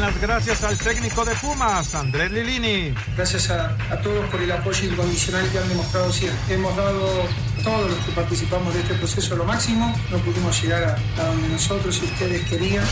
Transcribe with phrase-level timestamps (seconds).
[0.00, 2.94] las gracias al técnico de Pumas, Andrés Lilini.
[3.16, 6.54] Gracias a, a todos por el apoyo incondicional que han demostrado siempre.
[6.54, 7.26] Hemos dado
[7.66, 9.92] todos los que participamos de este proceso lo máximo.
[10.12, 12.84] No pudimos llegar a, a donde nosotros y ustedes querían.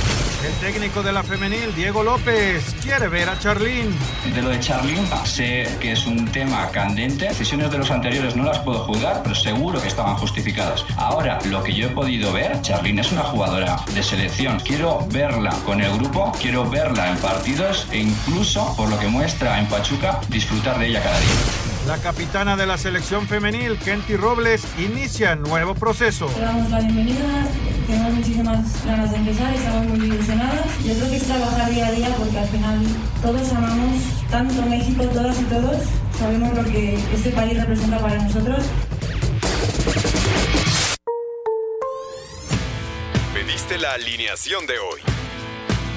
[0.45, 3.95] El técnico de la femenil, Diego López, quiere ver a Charlín.
[4.34, 7.29] De lo de Charlín, sé que es un tema candente.
[7.29, 10.84] Decisiones de los anteriores no las puedo juzgar, pero seguro que estaban justificadas.
[10.97, 14.59] Ahora, lo que yo he podido ver, Charlín es una jugadora de selección.
[14.59, 19.61] Quiero verla con el grupo, quiero verla en partidos e incluso, por lo que muestra
[19.61, 21.63] en Pachuca, disfrutar de ella cada día.
[21.87, 26.30] La capitana de la selección femenil, Kenty Robles, inicia nuevo proceso.
[26.34, 27.47] Le damos la bienvenida,
[27.87, 30.65] tenemos muchísimas ganas de empezar, estamos muy ilusionadas.
[30.83, 32.87] Yo creo que es trabajar día a día porque al final
[33.20, 35.77] todos amamos tanto México, todas y todos.
[36.19, 38.65] Sabemos lo que este país representa para nosotros.
[43.35, 45.13] Pediste la alineación de hoy.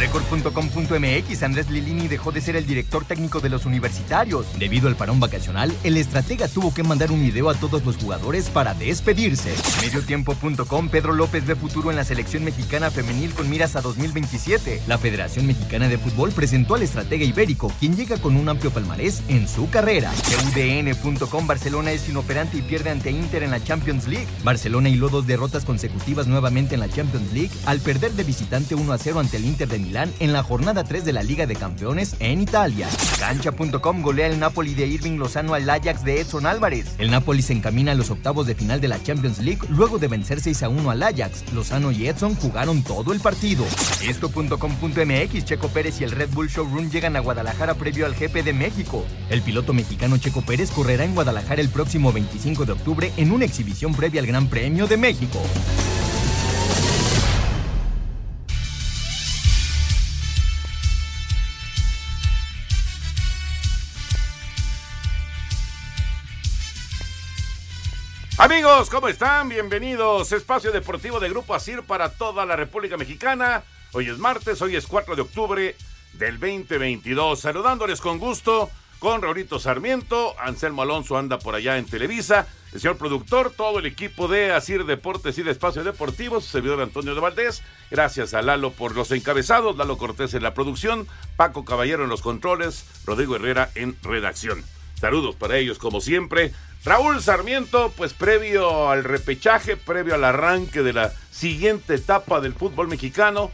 [0.00, 4.46] Record.com.mx Andrés Lilini dejó de ser el director técnico de los universitarios.
[4.58, 8.48] Debido al parón vacacional, el estratega tuvo que mandar un video a todos los jugadores
[8.48, 9.52] para despedirse.
[9.82, 14.84] Mediotiempo.com Pedro López ve futuro en la selección mexicana femenil con miras a 2027.
[14.86, 19.22] La Federación Mexicana de Fútbol presentó al estratega ibérico, quien llega con un amplio palmarés
[19.28, 20.10] en su carrera.
[20.46, 24.28] UDN.com Barcelona es inoperante y pierde ante Inter en la Champions League.
[24.44, 28.92] Barcelona hiló dos derrotas consecutivas nuevamente en la Champions League al perder de visitante 1
[28.94, 29.89] a 0 ante el Inter de
[30.20, 32.88] En la jornada 3 de la Liga de Campeones en Italia.
[33.18, 36.94] Cancha.com golea el Napoli de Irving Lozano al Ajax de Edson Álvarez.
[36.98, 40.06] El Napoli se encamina a los octavos de final de la Champions League luego de
[40.06, 41.52] vencer 6 a 1 al Ajax.
[41.52, 43.64] Lozano y Edson jugaron todo el partido.
[44.06, 48.52] Esto.com.mx Checo Pérez y el Red Bull Showroom llegan a Guadalajara previo al GP de
[48.52, 49.04] México.
[49.28, 53.44] El piloto mexicano Checo Pérez correrá en Guadalajara el próximo 25 de octubre en una
[53.44, 55.40] exhibición previa al Gran Premio de México.
[68.40, 69.50] Amigos, ¿cómo están?
[69.50, 70.32] Bienvenidos.
[70.32, 73.64] Espacio Deportivo de Grupo Asir para toda la República Mexicana.
[73.92, 75.76] Hoy es martes, hoy es 4 de octubre
[76.14, 77.38] del 2022.
[77.38, 80.34] Saludándoles con gusto con Raulito Sarmiento.
[80.40, 82.46] Anselmo Alonso anda por allá en Televisa.
[82.72, 86.80] El señor productor, todo el equipo de Asir Deportes y de Espacio Deportivo, su servidor
[86.80, 87.62] Antonio de Valdés.
[87.90, 91.06] Gracias a Lalo por los encabezados, Lalo Cortés en la producción,
[91.36, 94.64] Paco Caballero en los controles, Rodrigo Herrera en redacción.
[94.98, 96.52] Saludos para ellos como siempre.
[96.84, 102.88] Raúl Sarmiento, pues previo al repechaje, previo al arranque de la siguiente etapa del fútbol
[102.88, 103.50] mexicano,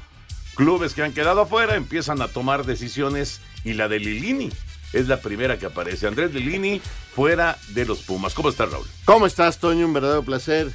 [0.54, 4.50] clubes que han quedado afuera empiezan a tomar decisiones y la de Lilini
[4.92, 6.06] es la primera que aparece.
[6.06, 6.80] Andrés Lilini
[7.14, 8.32] fuera de los Pumas.
[8.32, 8.86] ¿Cómo estás, Raúl?
[9.04, 9.86] ¿Cómo estás, Toño?
[9.86, 10.70] Un verdadero placer.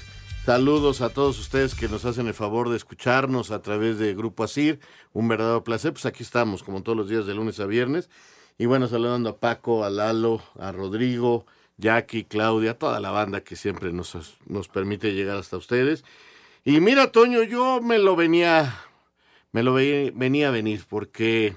[0.46, 4.44] Saludos a todos ustedes que nos hacen el favor de escucharnos a través de Grupo
[4.44, 4.80] Asir.
[5.14, 5.94] Un verdadero placer.
[5.94, 8.10] Pues aquí estamos, como todos los días, de lunes a viernes.
[8.58, 11.46] Y bueno, saludando a Paco, a Lalo, a Rodrigo,
[11.82, 16.06] Jackie, Claudia, toda la banda que siempre nos, nos permite llegar hasta ustedes.
[16.64, 18.74] Y mira, Toño, yo me lo venía,
[19.52, 21.56] me lo ve- venía a venir porque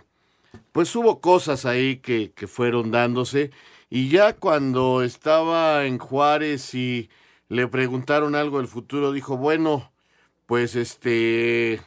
[0.72, 3.50] pues hubo cosas ahí que, que fueron dándose.
[3.90, 7.10] Y ya cuando estaba en Juárez y
[7.48, 9.92] le preguntaron algo del futuro, dijo, bueno,
[10.46, 11.82] pues este,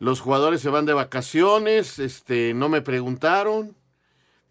[0.00, 3.76] los jugadores se van de vacaciones, este, no me preguntaron.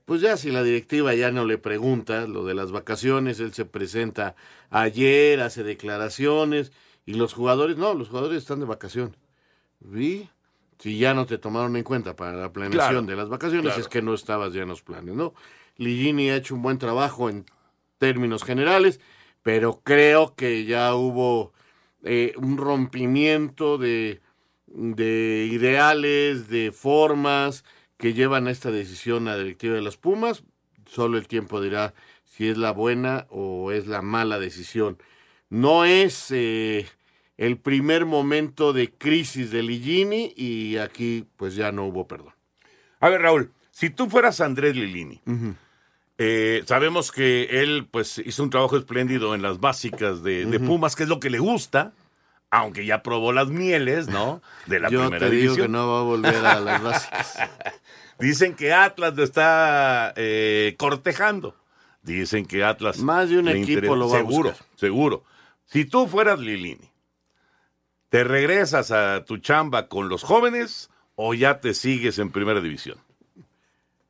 [0.06, 3.66] Pues ya si la directiva ya no le pregunta lo de las vacaciones, él se
[3.66, 4.36] presenta
[4.70, 6.72] ayer, hace declaraciones
[7.06, 9.16] y los jugadores, no, los jugadores están de vacación.
[9.80, 10.30] ¿Vi?
[10.80, 13.80] Si ya no te tomaron en cuenta para la planeación Claro, de las vacaciones, claro.
[13.82, 15.34] es que no estabas ya en los planes, ¿no?
[15.78, 17.46] Ligini ha hecho un buen trabajo en
[17.98, 19.00] términos generales,
[19.42, 21.54] pero creo que ya hubo
[22.04, 24.22] eh, un rompimiento de,
[24.68, 27.64] de ideales, de formas
[27.98, 30.44] que llevan a esta decisión la directiva de las Pumas.
[30.86, 31.94] Solo el tiempo dirá
[32.26, 34.98] si es la buena o es la mala decisión.
[35.50, 36.88] No es eh,
[37.38, 42.34] el primer momento de crisis de Ligini y aquí pues ya no hubo perdón.
[43.00, 45.22] A ver, Raúl, si tú fueras Andrés Lilini,
[46.20, 50.96] Eh, sabemos que él pues hizo un trabajo espléndido en las básicas de, de Pumas,
[50.96, 51.92] que es lo que le gusta,
[52.56, 54.42] aunque ya probó las mieles, ¿no?
[54.68, 55.66] De la Yo primera te digo división.
[55.68, 57.40] que no va a volver a las básicas.
[58.20, 61.56] Dicen que Atlas lo está eh, cortejando.
[62.04, 63.00] Dicen que Atlas.
[63.00, 64.68] Más de un equipo interesa- lo va a Seguro, buscar.
[64.76, 65.24] seguro.
[65.66, 66.92] Si tú fueras Lilini,
[68.10, 72.98] ¿te regresas a tu chamba con los jóvenes o ya te sigues en primera división?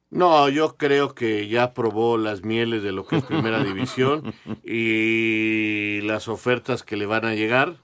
[0.10, 6.02] No, yo creo que ya probó las mieles de lo que es primera división y
[6.02, 7.78] las ofertas que le van a llegar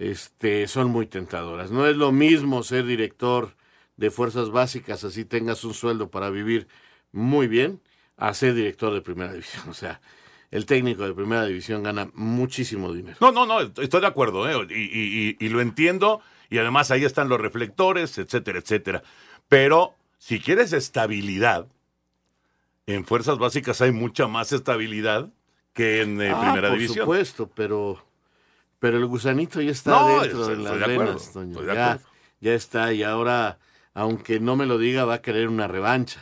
[0.00, 1.70] este, son muy tentadoras.
[1.70, 3.54] No es lo mismo ser director
[3.98, 6.66] de fuerzas básicas, así tengas un sueldo para vivir
[7.12, 7.80] muy bien,
[8.16, 9.68] a ser director de primera división.
[9.68, 10.00] O sea,
[10.50, 13.18] el técnico de primera división gana muchísimo dinero.
[13.20, 14.66] No, no, no, estoy de acuerdo, ¿eh?
[14.70, 19.02] y, y- y- y lo entiendo, y además ahí están los reflectores, etcétera, etcétera.
[19.48, 21.66] Pero si quieres estabilidad,
[22.86, 25.28] en fuerzas básicas hay mucha más estabilidad
[25.74, 27.04] que en eh, Ah, primera por división.
[27.04, 28.02] supuesto, pero,
[28.80, 31.50] pero el gusanito ya está No, dentro de las de acuerdo, venas, Toño.
[31.50, 32.00] estoy de
[32.40, 33.58] Ya, está, y ahora,
[33.94, 36.20] aunque no me lo diga, va a querer una revancha.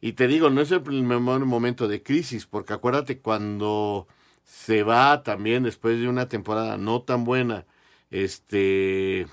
[0.00, 4.08] Y te digo, no es el primer momento de crisis, porque acuérdate cuando
[4.44, 7.66] se va también después de una temporada no tan buena,
[8.10, 9.26] este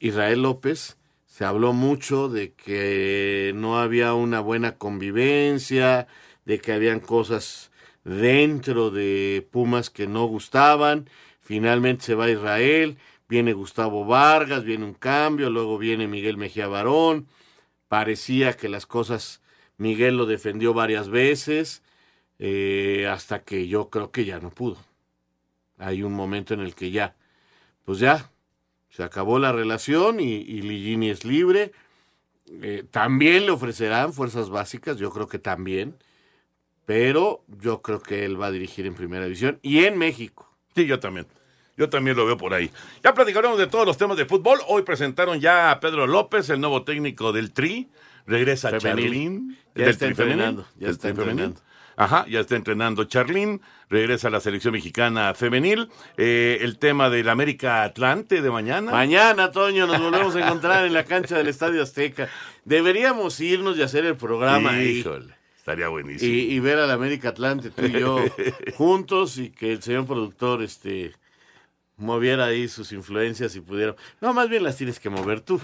[0.00, 6.08] Israel López, se habló mucho de que no había una buena convivencia,
[6.44, 7.70] de que habían cosas
[8.04, 11.08] dentro de Pumas que no gustaban.
[11.48, 17.26] Finalmente se va Israel, viene Gustavo Vargas, viene un cambio, luego viene Miguel Mejía Barón.
[17.88, 19.40] Parecía que las cosas,
[19.78, 21.82] Miguel lo defendió varias veces,
[22.38, 24.76] eh, hasta que yo creo que ya no pudo.
[25.78, 27.16] Hay un momento en el que ya,
[27.86, 28.30] pues ya,
[28.90, 31.72] se acabó la relación y, y Ligini es libre.
[32.60, 35.96] Eh, también le ofrecerán fuerzas básicas, yo creo que también,
[36.84, 40.54] pero yo creo que él va a dirigir en primera división y en México.
[40.76, 41.26] Sí, yo también.
[41.78, 42.70] Yo también lo veo por ahí.
[43.04, 44.58] Ya platicaremos de todos los temas de fútbol.
[44.66, 47.88] Hoy presentaron ya a Pedro López, el nuevo técnico del Tri.
[48.26, 48.76] Regresa.
[48.76, 49.56] Charlín.
[49.76, 51.60] Ya está entrenando, ya está entrenando.
[51.96, 53.60] Ajá, ya está entrenando Charlín.
[53.88, 55.88] Regresa a la selección mexicana femenil.
[56.16, 58.90] Eh, el tema del América Atlante de mañana.
[58.90, 62.28] Mañana, Toño, nos volvemos a encontrar en la cancha del Estadio Azteca.
[62.64, 64.98] Deberíamos irnos y hacer el programa ahí.
[64.98, 66.32] Híjole, estaría buenísimo.
[66.32, 68.18] Y, y ver al América Atlante, tú y yo,
[68.76, 71.12] juntos, y que el señor productor este
[71.98, 73.94] moviera ahí sus influencias y pudiera.
[74.20, 75.60] No, más bien las tienes que mover tú.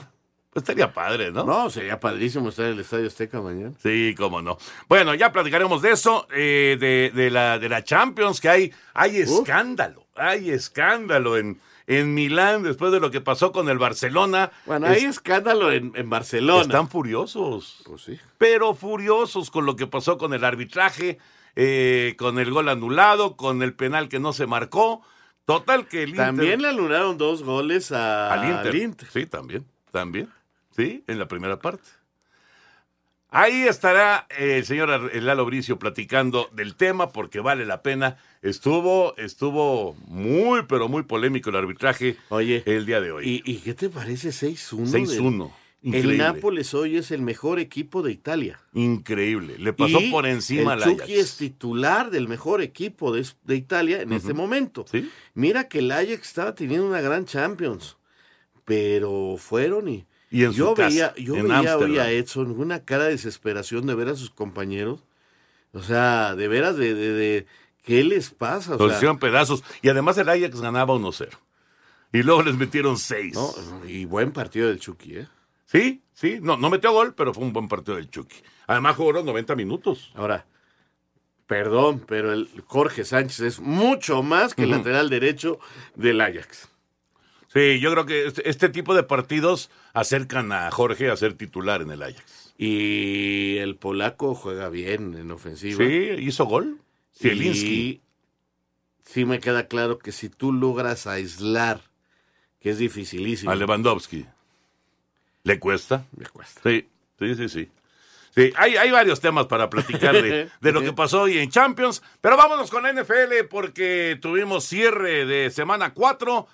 [0.51, 1.43] Pues estaría padre, ¿no?
[1.45, 3.73] No, sería padrísimo estar en el Estadio Azteca mañana.
[3.83, 4.57] Sí, cómo no.
[4.89, 9.17] Bueno, ya platicaremos de eso, eh, de, de la, de la Champions, que hay, hay
[9.17, 14.53] escándalo, hay escándalo en, en Milán después de lo que pasó con el Barcelona.
[14.65, 16.63] Bueno, Es- hay escándalo en, en Barcelona.
[16.63, 17.83] Están furiosos.
[17.85, 18.21] Pues sí.
[18.39, 21.19] Pero furiosos con lo que pasó con el arbitraje,
[21.57, 25.03] eh, con el gol anulado, con el penal que no se marcó.
[25.45, 26.27] Total que el Inter...
[26.27, 28.67] También le anularon dos goles a- al Inter.
[28.69, 29.09] al Inter.
[29.13, 30.29] Sí, también, también.
[30.75, 31.89] Sí, en la primera parte.
[33.31, 38.17] Ahí estará eh, el señor Lalo Bricio platicando del tema porque vale la pena.
[38.43, 43.43] Estuvo, estuvo muy, pero muy polémico el arbitraje Oye, el día de hoy.
[43.45, 44.87] ¿y, y qué te parece 6-1?
[44.87, 45.53] 6-1.
[45.93, 46.17] El.
[46.17, 48.59] Nápoles hoy es el mejor equipo de Italia.
[48.73, 49.59] Increíble.
[49.59, 51.01] Le pasó Y por encima al el Ajax.
[51.03, 54.87] Chucky es titular del mejor equipo de, de Italia en este momento.
[54.91, 55.11] ¿Sí?
[55.35, 57.97] Mira que el Ajax estaba teniendo una gran Champions,
[58.65, 62.51] pero fueron y, Y en su yo casa, veía, yo en veía hoy a Edson
[62.59, 65.01] una cara de desesperación de ver a sus compañeros.
[65.73, 67.47] O sea, de veras de, de, de-
[67.83, 68.77] ¿qué les pasa?
[68.77, 69.63] O sea, hicieron pedazos.
[69.83, 71.29] Y además el Ajax ganaba 1-0.
[72.13, 73.35] Y luego les metieron 6.
[73.35, 73.53] no,
[73.87, 75.29] y buen partido del Chucky, ¿eh?
[75.75, 76.39] Sí, sí.
[76.41, 78.37] No, no metió gol, pero fue un buen partido del Chucky.
[78.69, 80.13] Además jugó los 90 minutos.
[80.15, 80.47] Ahora,
[81.47, 85.59] perdón, pero el Jorge Sánchez es mucho más que el lateral derecho
[85.97, 86.69] del Ajax.
[87.53, 91.83] Sí, yo creo que este, este tipo de partidos acercan a Jorge a ser titular
[91.83, 92.55] en el Ajax.
[92.57, 95.85] Y el polaco juega bien en ofensiva.
[95.85, 96.81] Sí, hizo gol.
[97.17, 98.01] Zielinski.
[99.05, 101.81] Sí me queda claro que si tú logras aislar,
[102.61, 103.51] que es dificilísimo.
[103.51, 104.25] A Lewandowski.
[105.45, 106.05] ¿Le cuesta?
[106.17, 106.61] Me cuesta.
[106.65, 107.71] Sí, sí, sí, sí.
[108.35, 112.03] Sí, hay, hay varios temas para platicar de, de lo que pasó hoy en Champions,
[112.21, 116.47] pero vámonos con la NFL porque tuvimos cierre de semana 4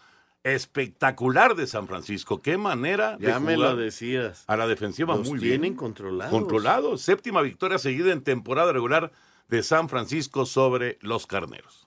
[0.42, 2.42] espectacular de San Francisco.
[2.42, 4.44] Qué manera de Ya me jugar lo decías.
[4.46, 5.74] a la defensiva Los muy tienen bien.
[5.76, 6.32] controlados.
[6.32, 7.02] Controlados.
[7.02, 9.12] Séptima victoria seguida en temporada regular
[9.48, 11.79] de San Francisco sobre los Carneros.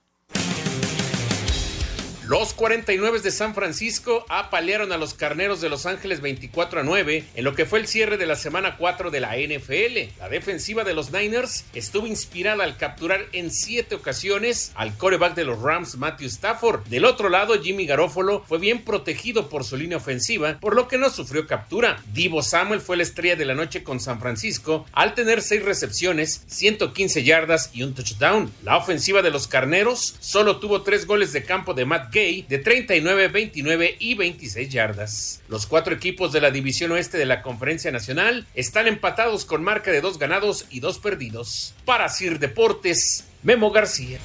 [2.26, 7.22] Los 49 de San Francisco apalearon a los Carneros de Los Ángeles 24 a 9
[7.34, 10.18] en lo que fue el cierre de la semana 4 de la NFL.
[10.18, 15.44] La defensiva de los Niners estuvo inspirada al capturar en siete ocasiones al coreback de
[15.44, 16.86] los Rams Matthew Stafford.
[16.86, 20.96] Del otro lado, Jimmy Garofalo fue bien protegido por su línea ofensiva, por lo que
[20.96, 22.02] no sufrió captura.
[22.14, 26.42] Divo Samuel fue la estrella de la noche con San Francisco al tener seis recepciones,
[26.46, 28.50] 115 yardas y un touchdown.
[28.62, 33.26] La ofensiva de los Carneros solo tuvo tres goles de campo de Matt De 39,
[33.26, 35.42] 29 y 26 yardas.
[35.48, 39.90] Los cuatro equipos de la División Oeste de la Conferencia Nacional están empatados con marca
[39.90, 41.74] de dos ganados y dos perdidos.
[41.84, 44.20] Para Sir Deportes, Memo García.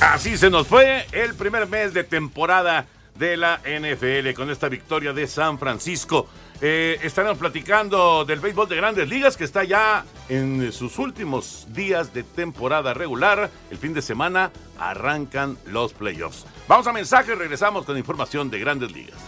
[0.00, 5.12] Así se nos fue el primer mes de temporada de la NFL con esta victoria
[5.12, 6.28] de San Francisco.
[6.60, 12.14] Eh, estaremos platicando del béisbol de grandes ligas que está ya en sus últimos días
[12.14, 13.50] de temporada regular.
[13.70, 16.46] El fin de semana arrancan los playoffs.
[16.68, 19.18] Vamos a mensaje, regresamos con información de grandes ligas.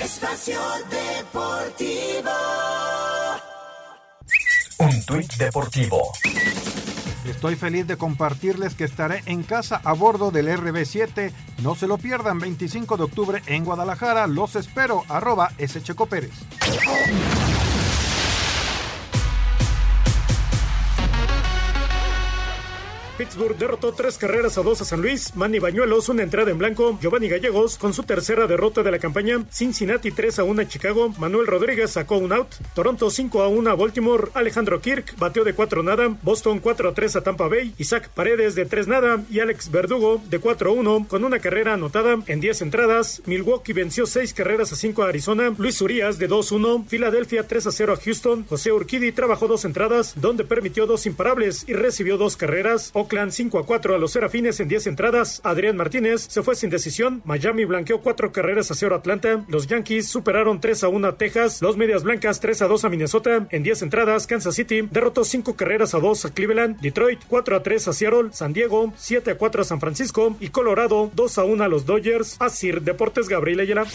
[0.00, 2.30] Espacio Deportivo.
[4.78, 6.12] Un tuit deportivo.
[7.28, 11.30] Estoy feliz de compartirles que estaré en casa a bordo del RB7.
[11.62, 14.26] No se lo pierdan 25 de octubre en Guadalajara.
[14.26, 15.04] Los espero.
[15.08, 15.82] Arroba S.
[15.82, 16.32] Checo Pérez.
[23.18, 25.34] Pittsburgh derrotó tres carreras a dos a San Luis.
[25.34, 26.96] Manny Bañuelos, una entrada en blanco.
[27.02, 29.44] Giovanni Gallegos con su tercera derrota de la campaña.
[29.50, 31.12] Cincinnati 3 a 1 a Chicago.
[31.18, 32.54] Manuel Rodríguez sacó un out.
[32.76, 34.28] Toronto 5 a 1 a Baltimore.
[34.34, 36.16] Alejandro Kirk bateó de 4 nada.
[36.22, 37.74] Boston 4 a 3 a Tampa Bay.
[37.78, 39.20] Isaac Paredes de 3 nada.
[39.28, 43.20] Y Alex Verdugo de 4 a 1 con una carrera anotada en 10 entradas.
[43.26, 45.52] Milwaukee venció 6 carreras a 5 a Arizona.
[45.58, 46.84] Luis Urias de 2 a 1.
[46.86, 48.46] Filadelfia 3 a 0 a Houston.
[48.48, 52.92] José Urquidi trabajó dos entradas donde permitió dos imparables y recibió dos carreras.
[53.08, 55.40] Oakland 5 a 4 a los Serafines en 10 entradas.
[55.42, 57.22] Adrián Martínez se fue sin decisión.
[57.24, 59.46] Miami blanqueó 4 carreras a 0 a Atlanta.
[59.48, 61.62] Los Yankees superaron 3 a 1 a Texas.
[61.62, 63.46] Los Medias Blancas 3 a 2 a Minnesota.
[63.50, 66.80] En 10 entradas, Kansas City derrotó 5 carreras a 2 a Cleveland.
[66.80, 68.28] Detroit 4 a 3 a Seattle.
[68.32, 70.36] San Diego 7 a 4 a San Francisco.
[70.38, 72.36] Y Colorado 2 a 1 a los Dodgers.
[72.40, 73.86] Así Deportes Gabriel Ayala.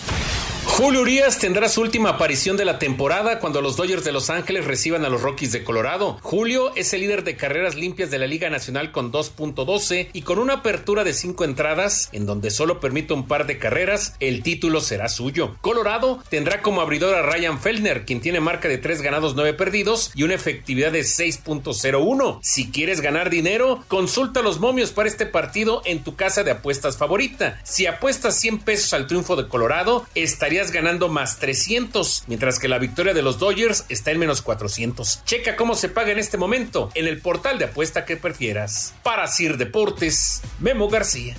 [0.66, 4.66] Julio Urias tendrá su última aparición de la temporada cuando los Dodgers de Los Ángeles
[4.66, 6.18] reciban a los Rockies de Colorado.
[6.24, 10.40] Julio es el líder de carreras limpias de la Liga Nacional con 2.12 y con
[10.40, 14.82] una apertura de 5 entradas en donde solo permite un par de carreras, el título
[14.82, 15.56] será suyo.
[15.62, 20.12] Colorado tendrá como abridor a Ryan Feldner, quien tiene marca de 3 ganados, 9 perdidos
[20.16, 22.40] y una efectividad de 6.01.
[22.42, 26.98] Si quieres ganar dinero, consulta los momios para este partido en tu casa de apuestas
[26.98, 27.60] favorita.
[27.64, 32.80] Si apuestas 100 pesos al triunfo de Colorado, estarías ganando más 300, mientras que la
[32.80, 35.24] victoria de los Dodgers está en menos 400.
[35.26, 38.93] Checa cómo se paga en este momento en el portal de apuesta que prefieras.
[39.02, 41.36] Para Sir Deportes, Memo García.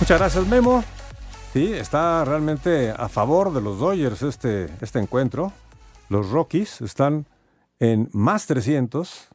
[0.00, 0.84] Muchas gracias, Memo.
[1.52, 5.52] Sí, está realmente a favor de los Dodgers este, este encuentro.
[6.08, 7.26] Los Rockies están
[7.80, 9.28] en más 300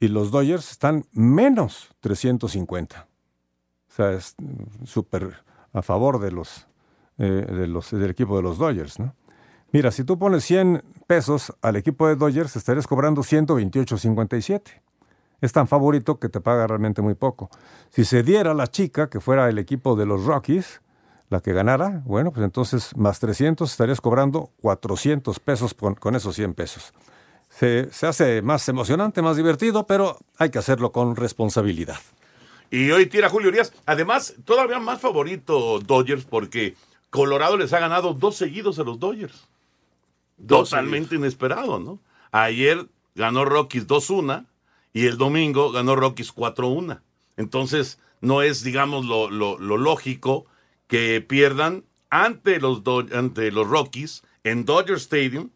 [0.00, 3.06] y los Dodgers están menos 350.
[3.88, 4.34] O sea, es
[4.84, 6.66] súper a favor de los,
[7.18, 9.14] eh, de los, del equipo de los Dodgers, ¿no?
[9.72, 14.82] Mira, si tú pones 100 pesos al equipo de Dodgers, estarías cobrando 128.57.
[15.40, 17.48] Es tan favorito que te paga realmente muy poco.
[17.88, 20.82] Si se diera la chica, que fuera el equipo de los Rockies,
[21.30, 26.52] la que ganara, bueno, pues entonces más 300 estarías cobrando 400 pesos con, esos 100
[26.52, 26.92] pesos.
[27.48, 31.98] Se, se hace más emocionante, más divertido, pero hay que hacerlo con responsabilidad.
[32.70, 33.72] Y hoy tira Julio Urias.
[33.86, 36.74] Además, todavía más favorito Dodgers porque
[37.08, 39.48] Colorado les ha ganado dos seguidos a los Dodgers.
[40.46, 42.00] Totalmente inesperado, ¿no?
[42.32, 44.46] Ayer ganó Rockies 2-1
[44.92, 47.00] y el domingo ganó Rockies 4-1.
[47.36, 50.46] Entonces, no es, digamos, lo, lo, lo lógico
[50.86, 55.50] que pierdan ante los, Do- ante los Rockies en Dodger Stadium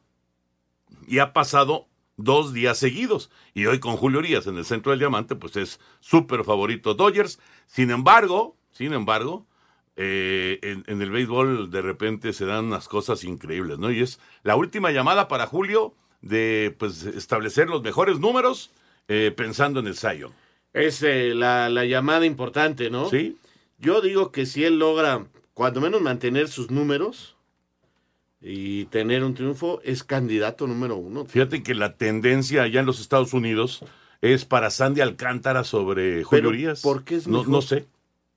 [1.06, 3.30] y ha pasado dos días seguidos.
[3.54, 7.38] Y hoy con Julio Urias en el centro del diamante, pues es súper favorito Dodgers.
[7.66, 9.47] Sin embargo, sin embargo,
[9.96, 13.90] eh, en, en el béisbol de repente se dan unas cosas increíbles, ¿no?
[13.90, 18.70] Y es la última llamada para Julio de pues establecer los mejores números
[19.08, 20.32] eh, pensando en el Zion.
[20.72, 23.08] Es eh, la, la llamada importante, ¿no?
[23.08, 23.38] Sí.
[23.78, 27.36] Yo digo que si él logra, cuando menos mantener sus números
[28.40, 31.24] y tener un triunfo, es candidato número uno.
[31.24, 33.84] Fíjate que la tendencia allá en los Estados Unidos
[34.20, 36.82] es para Sandy Alcántara sobre Julio Urias.
[36.82, 37.86] ¿por qué es no, no sé.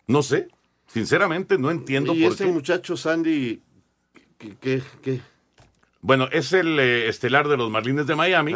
[0.08, 0.48] No sé.
[0.92, 2.52] Sinceramente, no entiendo y por ese qué.
[2.52, 3.62] muchacho Sandy,
[4.38, 5.22] ¿qué, qué, qué?
[6.02, 8.56] Bueno, es el eh, estelar de los Marlines de Miami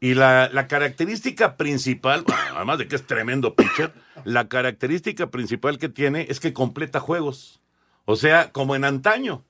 [0.00, 3.92] Y la, la característica principal, además de que es tremendo pitcher,
[4.24, 7.60] la característica principal que tiene es que completa juegos.
[8.06, 9.44] O sea, como en antaño.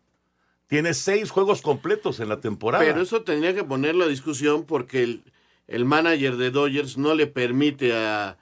[0.67, 2.85] Tiene seis juegos completos en la temporada.
[2.85, 5.23] Pero eso tendría que ponerlo a discusión porque el,
[5.67, 8.37] el manager de Dodgers no le permite a,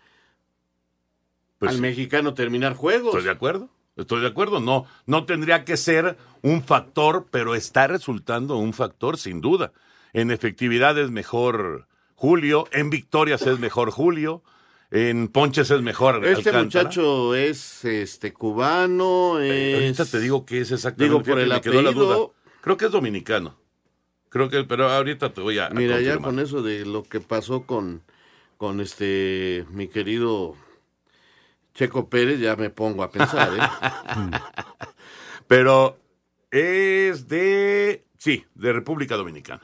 [1.59, 1.83] Pues al sí.
[1.83, 3.14] mexicano terminar juegos.
[3.14, 3.71] Estoy de acuerdo.
[3.99, 4.61] Estoy de acuerdo.
[4.61, 9.73] No, no tendría que ser un factor, pero está resultando un factor sin duda.
[10.12, 14.43] En efectividad es mejor Julio, en victorias es mejor Julio,
[14.90, 16.62] en ponches es mejor Este Alcántara.
[16.64, 20.00] muchacho es este cubano, Eh, es...
[20.00, 21.12] Ahorita te digo que es exactamente.
[21.12, 22.17] Digo, por el me quedó la duda.
[22.61, 23.57] Creo que es dominicano.
[24.31, 25.67] Creo que, pero ahorita te voy a.
[25.67, 28.02] a Mira, ya con eso de lo que pasó con,
[28.57, 30.55] con este mi querido
[31.78, 34.37] Checo Pérez, ya me pongo a pensar, ¿eh?
[35.47, 35.97] Pero
[36.50, 38.04] es de.
[38.16, 39.62] Sí, de República Dominicana.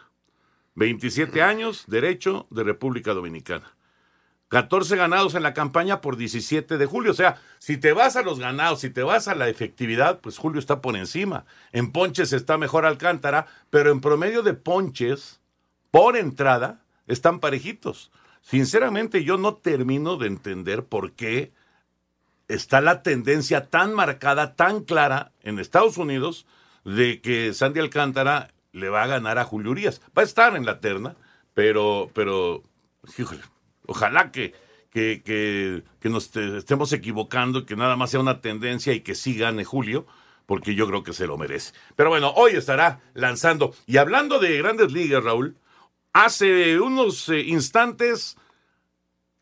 [0.77, 3.75] 27 años, derecho de República Dominicana.
[4.47, 7.11] 14 ganados en la campaña por 17 de julio.
[7.11, 10.39] O sea, si te vas a los ganados, si te vas a la efectividad, pues
[10.39, 11.47] Julio está por encima.
[11.73, 15.41] En ponches está mejor Alcántara, pero en promedio de ponches
[15.91, 18.13] por entrada están parejitos.
[18.41, 21.53] Sinceramente, yo no termino de entender por qué
[22.49, 26.47] está la tendencia tan marcada, tan clara en Estados Unidos
[26.85, 30.01] de que Sandy Alcántara le va a ganar a Julio Urias.
[30.17, 31.17] Va a estar en la terna,
[31.55, 32.63] pero, pero,
[33.87, 34.55] ojalá que,
[34.91, 39.37] que, que, nos te- estemos equivocando que nada más sea una tendencia y que sí
[39.37, 40.07] gane Julio,
[40.47, 41.73] porque yo creo que se lo merece.
[41.97, 43.75] Pero bueno, hoy estará lanzando.
[43.87, 45.57] Y hablando de grandes ligas, Raúl,
[46.13, 48.37] hace unos eh, instantes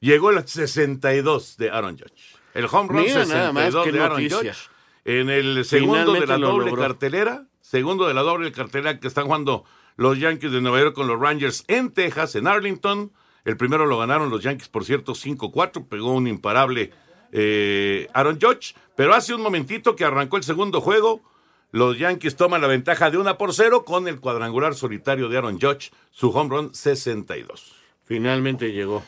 [0.01, 2.37] llegó el 62 de Aaron Judge.
[2.55, 4.29] El home run Mira nada más, 62 qué de Aaron.
[4.29, 4.71] Judge.
[5.05, 6.83] En el segundo de la lo doble logró.
[6.83, 9.65] cartelera, segundo de la doble cartelera que están jugando
[9.97, 13.13] los Yankees de Nueva York con los Rangers en Texas, en Arlington.
[13.45, 16.93] El primero lo ganaron los Yankees, por cierto, 5-4, pegó un imparable
[17.33, 21.23] eh, Aaron Judge, pero hace un momentito que arrancó el segundo juego,
[21.73, 25.59] los Yankees toman la ventaja de una por cero con el cuadrangular solitario de Aaron
[25.59, 27.75] Judge, su home run 62.
[28.05, 29.03] Finalmente llegó.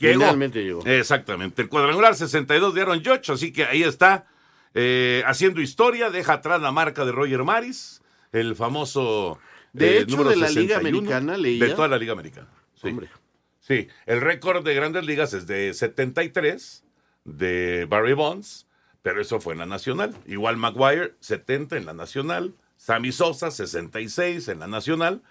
[0.00, 0.20] Llegó.
[0.20, 0.84] Finalmente llegó.
[0.86, 4.26] Exactamente, el cuadrangular 62 de Aaron Judge, así que ahí está
[4.74, 9.38] eh, haciendo historia, deja atrás la marca de Roger Maris, el famoso
[9.72, 11.66] De eh, hecho, número de la Liga 61, Americana leía.
[11.66, 12.48] De toda la Liga Americana.
[12.74, 12.88] Sí.
[12.88, 13.08] Hombre.
[13.60, 16.82] Sí, el récord de grandes ligas es de 73
[17.24, 18.66] de Barry Bonds,
[19.02, 20.16] pero eso fue en la nacional.
[20.26, 22.54] Igual Maguire, 70 en la nacional.
[22.76, 25.22] Sammy Sosa, 66 en la nacional.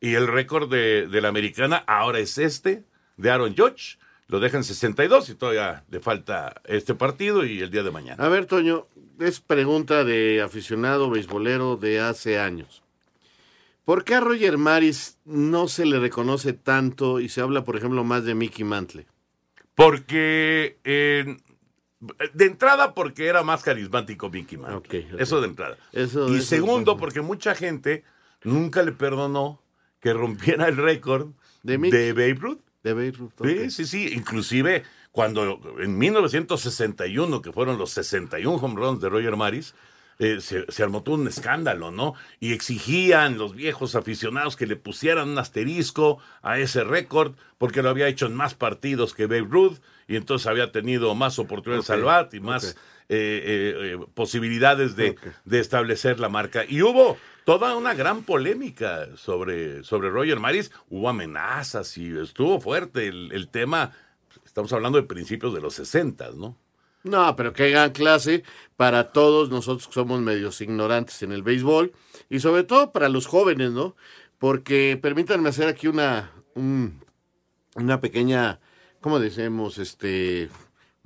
[0.00, 2.84] Y el récord de, de la americana ahora es este,
[3.16, 3.98] de Aaron Judge.
[4.28, 8.22] Lo dejan 62 y todavía le falta este partido y el día de mañana.
[8.24, 8.86] A ver, Toño,
[9.18, 12.82] es pregunta de aficionado beisbolero de hace años.
[13.86, 18.04] ¿Por qué a Roger Maris no se le reconoce tanto y se habla, por ejemplo,
[18.04, 19.06] más de Mickey Mantle?
[19.74, 21.36] Porque eh,
[22.34, 24.76] de entrada porque era más carismático Mickey Mantle.
[25.18, 25.78] Eso de entrada.
[25.92, 28.04] Eso- y eso- segundo porque mucha gente
[28.44, 29.62] nunca le perdonó
[30.00, 31.28] que rompiera el récord
[31.62, 32.12] ¿De de?
[32.12, 32.60] Babe Ruth.
[32.82, 33.46] De Babe Ruth, ok.
[33.46, 34.10] Sí, sí, sí.
[34.12, 39.74] Inclusive cuando en 1961, que fueron los 61 home runs de Roger Maris,
[40.20, 42.14] eh, se, se armó todo un escándalo, ¿no?
[42.40, 47.90] Y exigían los viejos aficionados que le pusieran un asterisco a ese récord porque lo
[47.90, 52.02] había hecho en más partidos que Babe Ruth y entonces había tenido más oportunidades al
[52.02, 52.76] bat y más
[53.08, 56.64] eh, eh, posibilidades de, de establecer la marca.
[56.68, 57.16] Y hubo
[57.48, 60.70] toda una gran polémica sobre, sobre Roger Maris.
[60.90, 63.92] Hubo amenazas y estuvo fuerte el, el tema.
[64.44, 66.58] Estamos hablando de principios de los 60, ¿no?
[67.04, 68.42] No, pero qué gran clase
[68.76, 71.92] para todos nosotros que somos medios ignorantes en el béisbol
[72.28, 73.96] y sobre todo para los jóvenes, ¿no?
[74.36, 77.02] Porque permítanme hacer aquí una, un-
[77.76, 78.60] una pequeña,
[79.00, 79.78] ¿cómo decimos?
[79.78, 80.50] Este,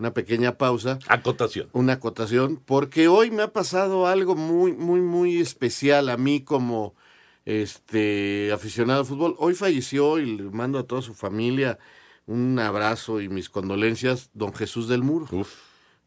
[0.02, 0.98] una pequeña pausa.
[1.06, 1.68] Acotación.
[1.72, 6.96] Una acotación, porque hoy me ha pasado algo muy, muy, muy especial a mí como
[7.44, 9.36] este aficionado al fútbol.
[9.38, 11.78] Hoy falleció y le mando a toda su familia
[12.26, 15.28] un abrazo y mis condolencias, don Jesús del Muro.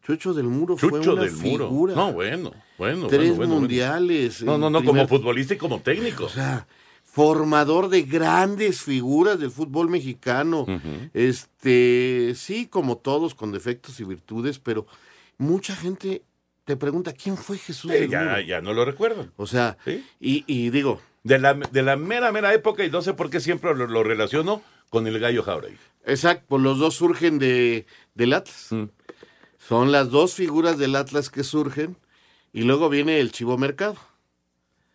[0.05, 1.69] Chucho del Muro fue Chucho una del Muro.
[1.69, 1.95] figura.
[1.95, 3.07] No, bueno, bueno.
[3.07, 3.55] Tres bueno, bueno, bueno.
[3.55, 4.43] mundiales.
[4.43, 6.25] No, no, no, como futbolista y como técnico.
[6.25, 6.67] O sea,
[7.15, 10.65] formador de grandes figuras del fútbol mexicano.
[11.13, 14.85] Este, sí, como todos, con defectos y virtudes, pero
[15.37, 16.23] mucha gente
[16.65, 18.41] te pregunta quién fue Jesús Sí, del ya, Muro.
[18.41, 19.31] ya no lo recuerdan.
[19.37, 20.03] O sea, Sí.
[20.19, 23.39] y, y digo, De la, de la mera, mera época, y no sé por qué
[23.39, 25.77] siempre lo, lo relaciono con el gallo Jauregui.
[26.05, 28.67] exacto, pues los dos surgen de, del Atlas.
[28.71, 28.83] Mm.
[29.57, 31.95] Son las dos figuras del Atlas que surgen,
[32.51, 33.95] y luego viene el Chivo Mercado.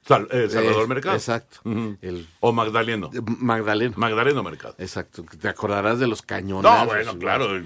[0.07, 1.17] Sal- eh, Salvador Eh, Mercado.
[1.17, 1.61] Exacto.
[2.01, 3.11] El- O Magdaleno.
[3.39, 3.95] Magdaleno.
[3.97, 4.75] Magdaleno Mercado.
[4.79, 5.25] Exacto.
[5.41, 6.71] Te acordarás de los cañones.
[6.71, 7.59] No, bueno, claro.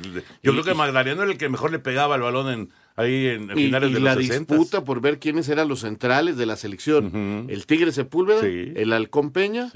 [0.42, 3.50] Yo creo que Magdaleno era el que mejor le pegaba el balón en, ahí en
[3.52, 4.54] Y, finales y de la los 60.
[4.54, 7.46] disputa por ver quiénes eran los centrales de la selección.
[7.48, 8.72] El Tigre Sepúlveda, Sí.
[8.74, 9.70] el Halcón Peña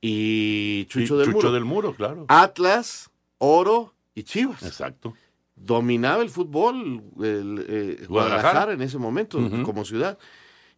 [0.00, 1.52] y Chucho, Y del, Chucho Muro.
[1.52, 2.24] del Muro, claro.
[2.28, 4.62] Atlas, Oro y Chivas.
[4.62, 5.14] Exacto.
[5.56, 8.08] Dominaba el fútbol el, eh, Guadalajara.
[8.08, 10.18] Guadalajara en ese momento como ciudad.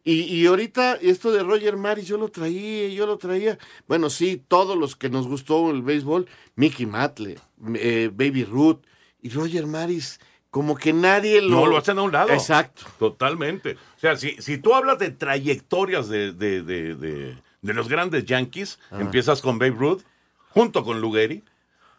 [0.02, 3.58] Y, y ahorita esto de Roger Maris, yo lo traía, yo lo traía.
[3.86, 7.38] Bueno, sí, todos los que nos gustó el béisbol, Mickey Matle,
[7.74, 8.78] eh, Baby Ruth
[9.20, 10.18] y Roger Maris,
[10.50, 11.50] como que nadie lo...
[11.60, 12.30] No lo hacen a un lado.
[12.32, 12.84] Exacto.
[12.98, 13.72] Totalmente.
[13.96, 18.24] O sea, si, si tú hablas de trayectorias de, de, de, de- de los grandes
[18.24, 20.00] Yankees, empiezas con Babe Ruth,
[20.48, 21.44] junto con Lugeri,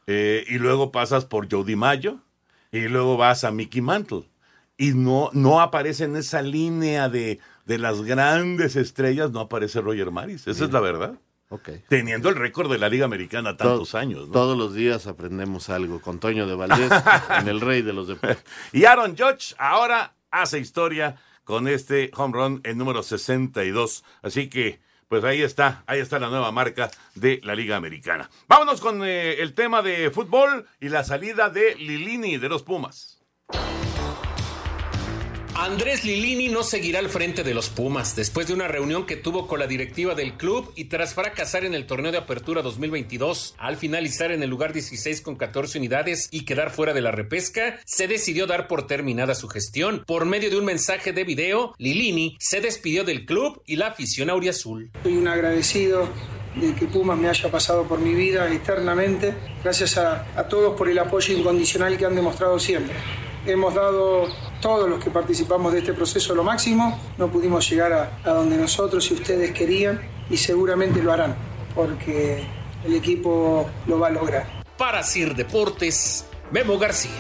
[0.08, 2.20] eh, y luego pasas por Joe DiMaggio,
[2.72, 4.28] y luego vas a Mickey Mantle.
[4.76, 10.12] Y no, no aparece en esa línea de, de las grandes estrellas, no aparece Roger
[10.12, 10.48] Maris.
[10.48, 11.16] Esa es la verdad.
[11.50, 11.70] Ok.
[11.90, 14.28] Teniendo el récord de la Liga Americana tantos To- años.
[14.28, 14.34] ¿no?
[14.34, 16.90] Todos los días aprendemos algo con Toño de Valdés,
[17.40, 18.44] en el rey de los deportes.
[18.72, 24.04] Y Aaron Judge ahora hace historia con este home run en número 62.
[24.22, 28.30] Así que, pues ahí está, ahí está la nueva marca de la Liga Americana.
[28.48, 33.20] Vámonos con eh, el tema de fútbol y la salida de Lilini de los Pumas.
[35.54, 39.48] Andrés Lilini no seguirá al frente de los Pumas después de una reunión que tuvo
[39.48, 43.56] con la directiva del club y tras fracasar en el torneo de apertura 2022.
[43.58, 47.80] Al finalizar en el lugar 16 con 14 unidades y quedar fuera de la repesca,
[47.86, 50.04] se decidió dar por terminada su gestión.
[50.08, 54.30] Por medio de un mensaje de video, Lilini se despidió del club y la afición
[54.30, 54.90] auriazul.
[55.04, 56.08] Soy un agradecido
[56.56, 59.36] de que Pumas me haya pasado por mi vida eternamente.
[59.64, 62.96] Gracias a, a todos por el apoyo incondicional que han demostrado siempre.
[63.46, 64.28] Hemos dado
[64.62, 67.00] todos los que participamos de este proceso lo máximo.
[67.18, 71.36] No pudimos llegar a, a donde nosotros y ustedes querían y seguramente lo harán
[71.74, 72.44] porque
[72.86, 74.64] el equipo lo va a lograr.
[74.78, 77.12] Para Sir Deportes, Memo García.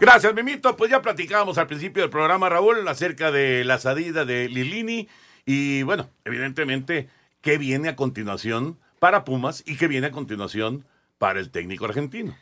[0.00, 0.76] Gracias, Mimito.
[0.76, 5.08] Pues ya platicábamos al principio del programa, Raúl, acerca de la salida de Lilini.
[5.46, 7.08] Y bueno, evidentemente,
[7.40, 10.84] ¿qué viene a continuación para Pumas y qué viene a continuación
[11.18, 12.34] para el técnico argentino?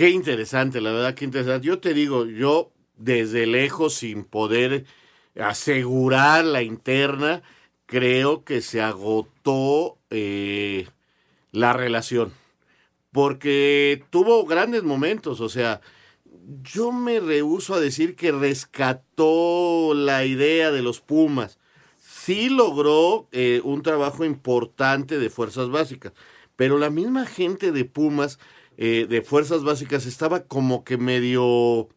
[0.00, 1.66] Qué interesante, la verdad, qué interesante.
[1.66, 4.86] Yo te digo, yo desde lejos, sin poder
[5.38, 7.42] asegurar la interna,
[7.84, 10.88] creo que se agotó eh,
[11.52, 12.32] la relación.
[13.12, 15.82] Porque tuvo grandes momentos, o sea,
[16.62, 21.58] yo me rehuso a decir que rescató la idea de los Pumas.
[21.98, 26.14] Sí logró eh, un trabajo importante de fuerzas básicas,
[26.56, 28.38] pero la misma gente de Pumas,
[28.82, 31.90] eh, de fuerzas básicas, estaba como que medio,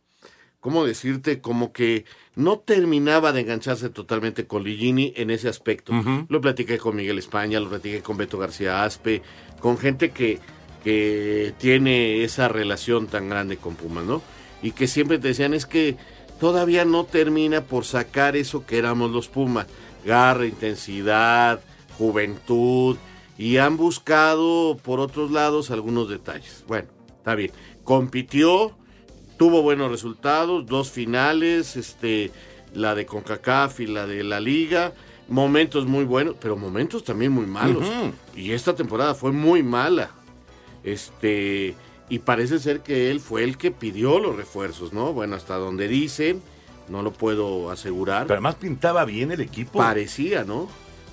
[0.59, 1.39] ¿cómo decirte?
[1.39, 2.03] Como que
[2.35, 5.93] no terminaba de engancharse totalmente con Ligini en ese aspecto.
[6.27, 9.21] Lo platiqué con Miguel España, lo platiqué con Beto García Aspe,
[9.61, 10.39] con gente que,
[10.83, 14.21] que tiene esa relación tan grande con Pumas, ¿no?
[14.61, 15.95] Y que siempre te decían es que
[16.37, 19.67] todavía no termina por sacar eso que éramos los Pumas.
[20.03, 21.61] Garra, intensidad,
[21.97, 22.97] juventud,
[23.37, 26.63] y han buscado por otros lados algunos detalles.
[26.67, 27.51] Bueno, está bien.
[27.83, 28.75] Compitió,
[29.37, 32.31] tuvo buenos resultados, dos finales, este,
[32.73, 34.93] la de CONCACAF y la de la Liga,
[35.27, 37.85] momentos muy buenos, pero momentos también muy malos.
[38.35, 40.11] Y esta temporada fue muy mala.
[40.83, 41.75] Este,
[42.09, 45.13] y parece ser que él fue el que pidió los refuerzos, ¿no?
[45.13, 46.41] Bueno, hasta donde dicen,
[46.89, 48.23] no lo puedo asegurar.
[48.23, 49.79] Pero además pintaba bien el equipo.
[49.79, 50.67] Parecía, ¿no?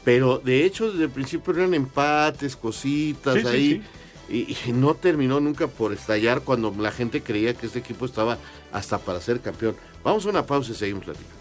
[0.05, 3.83] Pero de hecho desde el principio eran empates, cositas Sí, sí, ahí.
[4.29, 8.39] Y, y no terminó nunca por estallar cuando la gente creía que este equipo estaba
[8.73, 9.77] hasta para ser campeón.
[10.05, 11.41] Vamos a una pausa y seguimos platicando.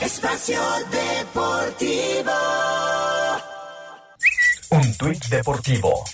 [0.00, 2.32] Espacio Deportivo.
[4.70, 6.04] Un tuit deportivo.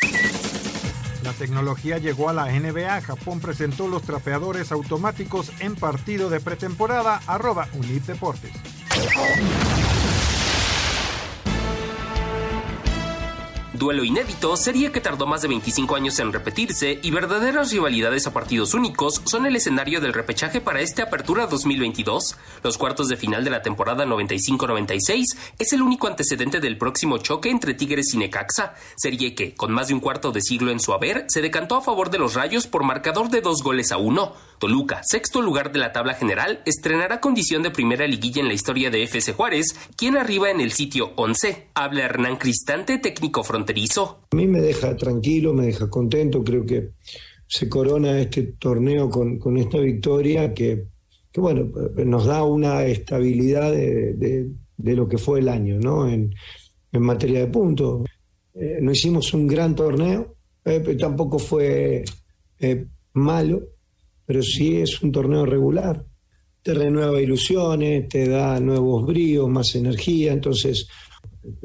[1.31, 3.03] La tecnología llegó a la NBA.
[3.03, 7.21] Japón presentó los trapeadores automáticos en partido de pretemporada.
[7.25, 8.51] Arroba Unip Deportes.
[13.81, 18.33] Duelo inédito, sería que tardó más de 25 años en repetirse y verdaderas rivalidades a
[18.35, 22.37] partidos únicos son el escenario del repechaje para este Apertura 2022.
[22.62, 25.25] Los cuartos de final de la temporada 95-96
[25.59, 29.88] es el único antecedente del próximo choque entre Tigres y Necaxa, serie que, con más
[29.88, 32.66] de un cuarto de siglo en su haber, se decantó a favor de los Rayos
[32.66, 34.35] por marcador de dos goles a uno.
[34.61, 38.90] Toluca, sexto lugar de la tabla general, estrenará condición de primera liguilla en la historia
[38.90, 41.68] de FC Juárez, quien arriba en el sitio 11.
[41.73, 44.20] Habla Hernán Cristante, técnico fronterizo.
[44.31, 46.90] A mí me deja tranquilo, me deja contento, creo que
[47.46, 50.88] se corona este torneo con, esta victoria que
[51.37, 51.73] bueno,
[52.05, 56.07] nos da una estabilidad de, lo que fue el año, ¿no?
[56.07, 56.35] En,
[56.92, 58.05] materia de puntos.
[58.53, 60.35] Eh, no hicimos un gran torneo,
[60.66, 62.05] eh, tampoco fue
[62.59, 63.62] eh, malo,
[64.31, 66.05] pero sí es un torneo regular.
[66.62, 70.87] Te renueva ilusiones, te da nuevos bríos, más energía, entonces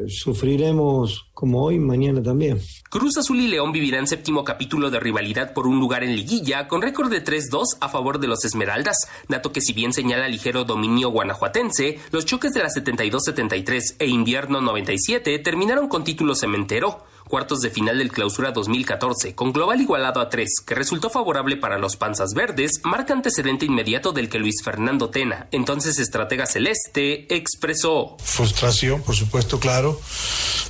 [0.07, 2.59] sufriremos como hoy, mañana también.
[2.89, 6.81] Cruz Azul y León vivirán séptimo capítulo de rivalidad por un lugar en liguilla con
[6.81, 8.97] récord de 3-2 a favor de los Esmeraldas,
[9.29, 14.59] dato que si bien señala ligero dominio guanajuatense, los choques de la 72-73 e invierno
[14.59, 20.29] 97 terminaron con título cementero cuartos de final del Clausura 2014, con global igualado a
[20.29, 25.09] 3, que resultó favorable para los Panzas Verdes, marca antecedente inmediato del que Luis Fernando
[25.09, 28.17] Tena, entonces estratega celeste, expresó.
[28.23, 29.99] Frustración, por supuesto, claro.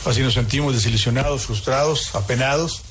[0.05, 2.81] Así nos sentimos desilusionados, frustrados, apenados.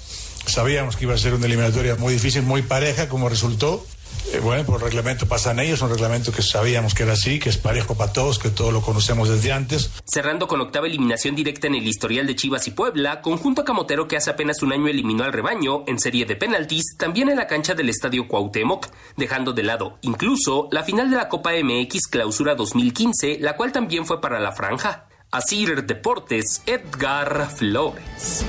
[0.47, 3.85] Sabíamos que iba a ser una eliminatoria muy difícil, muy pareja, como resultó.
[4.33, 7.57] Eh, bueno, por reglamento pasan ellos, un reglamento que sabíamos que era así, que es
[7.57, 9.91] parejo para todos, que todos lo conocemos desde antes.
[10.05, 14.17] Cerrando con octava eliminación directa en el historial de Chivas y Puebla, conjunto camotero que
[14.17, 17.75] hace apenas un año eliminó al rebaño en serie de penaltis, también en la cancha
[17.75, 23.39] del Estadio Cuauhtémoc, dejando de lado incluso la final de la Copa MX Clausura 2015,
[23.41, 25.07] la cual también fue para la franja.
[25.31, 28.45] Asir Deportes, Edgar Flores.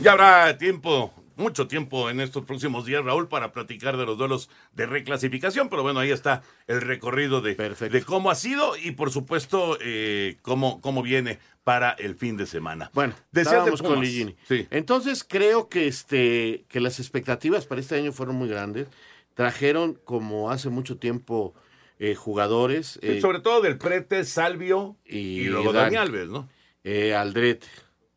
[0.00, 4.50] Ya habrá tiempo mucho tiempo en estos próximos días, Raúl, para platicar de los duelos
[4.72, 9.10] de reclasificación, pero bueno, ahí está el recorrido de, de cómo ha sido y por
[9.10, 12.90] supuesto eh, cómo, cómo viene para el fin de semana.
[12.92, 14.36] Bueno, decíamos con Ligini.
[14.48, 14.66] Sí.
[14.70, 18.88] Entonces creo que este que las expectativas para este año fueron muy grandes.
[19.34, 21.54] Trajeron como hace mucho tiempo
[21.98, 22.98] eh, jugadores.
[23.02, 26.48] Eh, sobre todo del Prete, Salvio y, luego Dani Alves, ¿no?
[26.84, 27.66] Aldrete.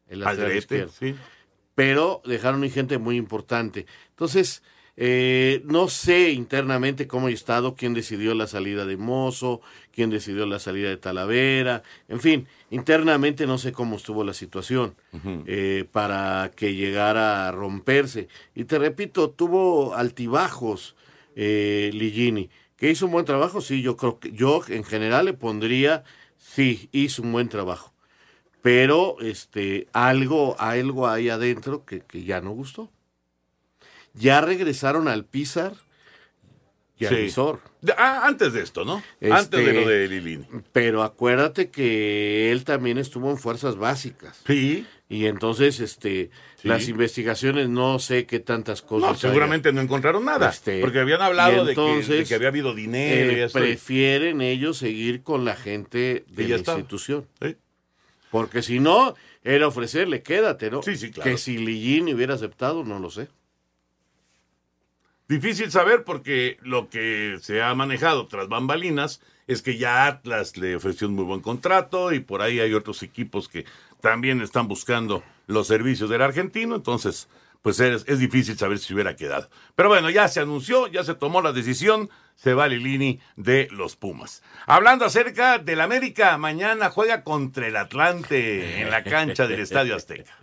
[0.08, 1.16] El Aldrete, sí
[1.76, 3.86] pero dejaron gente muy importante.
[4.10, 4.64] Entonces,
[4.98, 10.46] eh, no sé internamente cómo ha estado, quién decidió la salida de Mozo, quién decidió
[10.46, 14.96] la salida de Talavera, en fin, internamente no sé cómo estuvo la situación
[15.48, 18.28] eh, para que llegara a romperse.
[18.54, 20.96] Y te repito, tuvo altibajos
[21.36, 25.34] eh, Ligini, que hizo un buen trabajo, sí, yo creo que yo en general le
[25.34, 26.04] pondría,
[26.38, 27.91] sí, hizo un buen trabajo
[28.62, 32.90] pero este algo algo ahí adentro que, ya no gustó.
[34.14, 35.74] Ya regresaron al Pizar
[36.98, 37.60] y al Visor.
[37.98, 39.02] Ah, antes de esto, ¿no?
[39.32, 40.46] antes de lo de Lilini.
[40.72, 44.42] Pero acuérdate que él también estuvo en fuerzas básicas.
[44.46, 44.86] Sí.
[45.10, 46.30] Y entonces, este,
[46.64, 49.12] las investigaciones no sé qué tantas cosas.
[49.12, 50.50] No, seguramente no encontraron nada.
[50.50, 53.32] Este, porque habían hablado de, que, había habido dinero.
[53.32, 57.28] y eh, prefieren ellos seguir con la gente de la institución.
[57.42, 57.58] Sí.
[58.32, 59.14] Porque si no,
[59.44, 60.82] era ofrecerle, quédate, ¿no?
[60.82, 61.30] Sí, sí, claro.
[61.30, 63.28] Que si Ligini hubiera aceptado, no lo sé.
[65.28, 70.76] Difícil saber porque lo que se ha manejado tras bambalinas es que ya Atlas le
[70.76, 73.66] ofreció un muy buen contrato y por ahí hay otros equipos que
[74.02, 77.28] también están buscando los servicios del argentino, entonces
[77.62, 79.50] pues es, es difícil saber si hubiera quedado.
[79.76, 83.96] Pero bueno, ya se anunció, ya se tomó la decisión, se va Lilini de los
[83.96, 84.42] Pumas.
[84.66, 90.41] Hablando acerca del América, mañana juega contra el Atlante en la cancha del Estadio Azteca.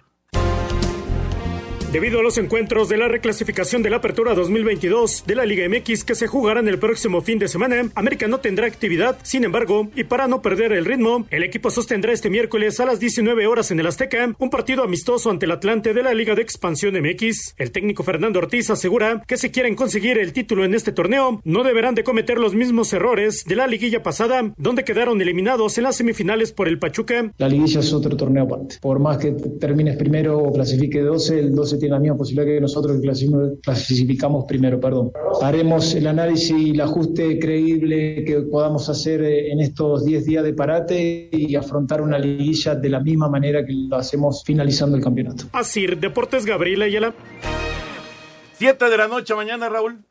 [1.92, 6.04] Debido a los encuentros de la reclasificación de la Apertura 2022 de la Liga MX
[6.04, 9.16] que se jugarán el próximo fin de semana, América no tendrá actividad.
[9.22, 13.00] Sin embargo, y para no perder el ritmo, el equipo sostendrá este miércoles a las
[13.00, 16.42] 19 horas en el Azteca un partido amistoso ante el Atlante de la Liga de
[16.42, 17.54] Expansión MX.
[17.56, 21.64] El técnico Fernando Ortiz asegura que si quieren conseguir el título en este torneo, no
[21.64, 25.96] deberán de cometer los mismos errores de la liguilla pasada, donde quedaron eliminados en las
[25.96, 27.32] semifinales por el Pachuca.
[27.38, 28.76] La liguilla es otro torneo aparte.
[28.82, 32.60] Por más que termines primero o clasifique 12, el 12 tiene la misma posibilidad que
[32.60, 33.00] nosotros
[33.62, 35.12] clasificamos primero, perdón.
[35.42, 40.44] Haremos el análisis y el ajuste creíble que podamos hacer eh, en estos 10 días
[40.44, 45.02] de parate y afrontar una liguilla de la misma manera que lo hacemos finalizando el
[45.02, 45.44] campeonato.
[45.52, 47.14] Así, Deportes Gabriela Ayala.
[48.54, 50.07] 7 de la noche mañana, Raúl.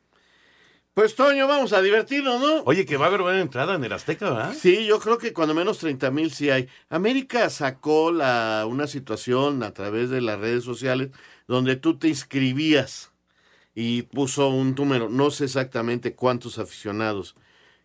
[0.97, 2.63] Pues Toño, vamos a divertirnos, ¿no?
[2.65, 4.55] Oye, que va a haber buena entrada en el Azteca, ¿verdad?
[4.59, 6.69] Sí, yo creo que cuando menos 30 mil sí hay.
[6.89, 11.11] América sacó la, una situación a través de las redes sociales
[11.47, 13.11] donde tú te inscribías
[13.75, 17.35] y puso un número, no sé exactamente cuántos aficionados.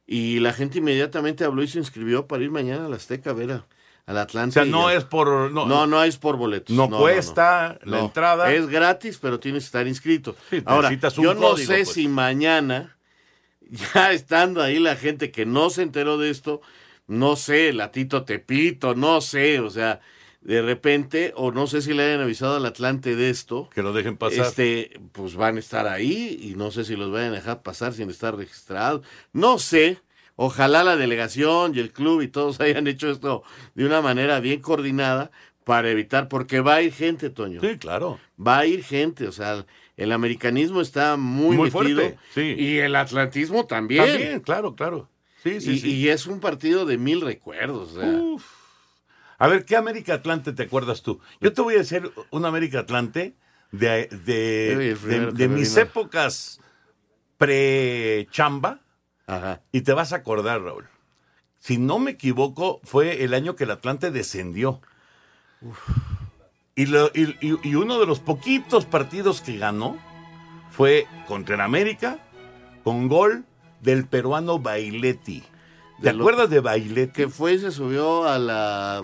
[0.07, 3.35] Y la gente inmediatamente habló y se inscribió para ir mañana a la Azteca a
[3.35, 3.63] ver
[4.07, 4.59] al Atlante.
[4.59, 5.53] O sea, no es por...
[5.53, 6.75] No, no, es por boletos.
[6.75, 8.51] No, cuesta la entrada.
[8.55, 10.35] Es gratis, pero tienes que estar inscrito.
[10.65, 11.91] Ahora, yo no sé pues.
[11.91, 12.97] si mañana,
[13.95, 16.61] ya estando ahí la gente que no se enteró de esto,
[17.07, 20.01] no sé, Latito Tepito, no sé, o sea,
[20.43, 23.71] de repente, o no sé si le hayan avisado al Atlante de esto.
[23.73, 24.47] Que lo dejen pasar.
[24.47, 27.93] Este, pues van a estar ahí y no sé si los vayan a dejar pasar
[27.93, 29.07] sin estar registrados.
[29.33, 29.99] No sé.
[30.35, 33.43] Ojalá la delegación y el club y todos hayan hecho esto
[33.75, 35.31] de una manera bien coordinada
[35.65, 37.61] para evitar, porque va a ir gente, Toño.
[37.61, 38.19] Sí, claro.
[38.45, 39.65] Va a ir gente, o sea,
[40.03, 42.55] el americanismo está muy, Muy metido fuerte, sí.
[42.59, 44.05] y el atlantismo también.
[44.07, 45.09] También, claro, claro.
[45.43, 45.95] Sí, sí, y, sí.
[45.97, 47.93] y es un partido de mil recuerdos.
[47.97, 48.11] o sea.
[48.11, 48.45] Uf.
[49.39, 51.21] A ver, ¿qué América Atlante te acuerdas tú?
[51.41, 53.35] Yo te voy a decir un América Atlante
[53.73, 56.61] de, de, mis épocas
[57.39, 58.81] pre-chamba.
[59.73, 60.87] Y te vas a acordar, Raúl.
[61.59, 64.81] Si no me equivoco, fue el año que el Atlante descendió.
[66.75, 69.97] Y, lo- y- y- uno de los poquitos partidos que ganó
[70.71, 72.19] fue contra el América
[72.83, 73.45] con gol
[73.81, 75.43] del peruano Bailetti.
[76.01, 77.13] ¿Te De acuerdas de Bailetti?
[77.13, 79.03] Que fue y se subió a la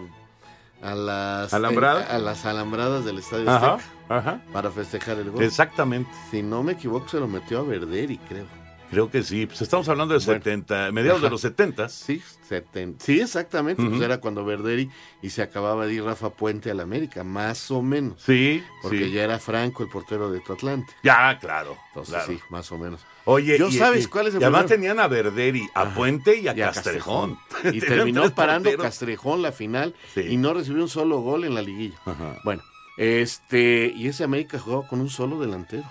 [0.81, 2.09] a las ¿Alambradas?
[2.09, 4.40] a las alambradas del Estadio Ajá, Azteca ajá.
[4.52, 5.42] para festejar el gol.
[5.42, 6.11] Exactamente.
[6.31, 8.46] Si no me equivoco, se lo metió a Verderi, creo.
[8.90, 9.46] Creo que sí.
[9.46, 10.40] Pues estamos hablando de Bueno.
[10.42, 11.88] 70, mediados de los 70.
[11.90, 13.83] Sí, seten- sí, exactamente.
[13.85, 17.83] Pues era cuando Verderi y se acababa de ir Rafa Puente al América, más o
[17.83, 18.22] menos.
[18.22, 19.11] Sí, Porque sí.
[19.12, 20.92] ya era Franco el portero de tu Atlante.
[21.03, 21.77] Ya, claro.
[21.88, 22.33] Entonces claro.
[22.33, 23.01] sí, más o menos.
[23.27, 26.38] Oye, ¿Yo y- sabes y- cuál es el y además tenían a Verderi, a Puente
[26.38, 27.38] y a, Y a Castrejón.
[27.72, 28.85] Y terminó parando porteros.
[28.87, 30.22] Castrejón la final Sí.
[30.22, 31.98] y no recibió un solo gol en la liguilla.
[32.07, 32.38] Ajá.
[32.42, 32.62] Bueno,
[32.96, 35.85] este, y ese América jugaba con un solo delantero,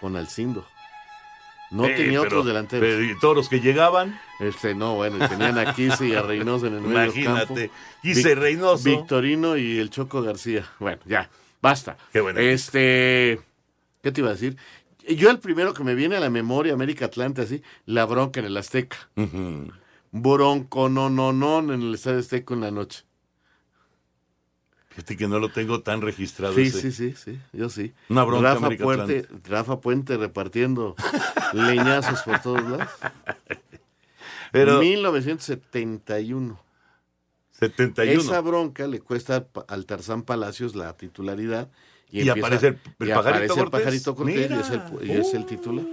[0.00, 0.66] con Alcindo.
[1.72, 2.86] No Eh, tenía pero- otros delanteros.
[2.86, 4.20] pero ¿Y todos los que llegaban?
[4.40, 7.74] Este, no, bueno, tenían a y a Reynoso en el medio Imagínate, campo.
[8.02, 8.84] Kise, Vic- Reynoso.
[8.84, 10.64] Victorino y el Choco García.
[10.78, 11.30] Bueno, ya,
[11.62, 11.96] basta.
[12.12, 12.38] Qué bueno.
[12.40, 13.40] Este,
[14.02, 14.56] ¿qué te iba a decir?
[15.08, 18.46] Yo el primero que me viene a la memoria, América Atlante, así, la bronca en
[18.46, 18.96] el Azteca.
[20.10, 23.04] Bronco, no, no, no, en el Estadio Azteca en la noche.
[24.94, 26.54] Fíjate que no lo tengo tan registrado.
[26.54, 26.80] Sí, ese.
[26.80, 27.94] sí, sí, sí, yo sí.
[28.10, 30.94] Una bronca Rafa Puente, Rafa Puente repartiendo
[31.54, 32.88] leñazos por todos lados.
[34.52, 36.60] Pero- 1971.
[37.52, 38.20] 71.
[38.20, 41.70] Esa bronca le cuesta al Tarzán Palacios la titularidad.
[42.10, 43.70] Y aparece el- el y Pajarito aparece.
[43.70, 45.84] Pajarito Cortés y es el, y es el titular.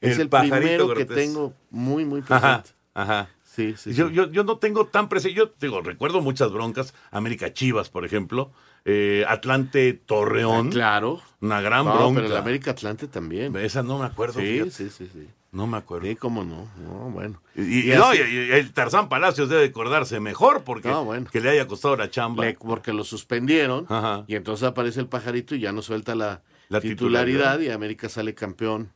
[0.00, 0.56] es el el, Pajarito
[0.88, 2.70] primero que tengo muy, muy Ajá, presente.
[2.94, 3.28] ajá.
[3.56, 4.14] Sí, sí, yo, sí.
[4.14, 5.34] Yo, yo no tengo tan presente.
[5.36, 6.92] Yo digo, recuerdo muchas broncas.
[7.10, 8.52] América Chivas, por ejemplo.
[8.84, 10.68] eh, Atlante Torreón.
[10.68, 11.20] Ah, claro.
[11.40, 12.20] Una gran No, bronca.
[12.20, 13.56] pero el América Atlante también.
[13.56, 14.38] Esa no me acuerdo.
[14.40, 14.70] Sí, fíjate.
[14.70, 15.26] sí, sí, sí.
[15.52, 16.06] No me acuerdo.
[16.06, 16.68] Sí, cómo no.
[16.82, 17.40] No, bueno.
[17.56, 21.28] Y, Y no, y- y el Tarzán Palacios debe acordarse mejor porque No, bueno.
[21.32, 22.44] que le haya costado la chamba.
[22.44, 24.24] Le- porque lo suspendieron Ajá.
[24.28, 27.60] y entonces aparece el pajarito y ya no suelta la, La titularidad, titularidad.
[27.60, 28.92] y América sale campeón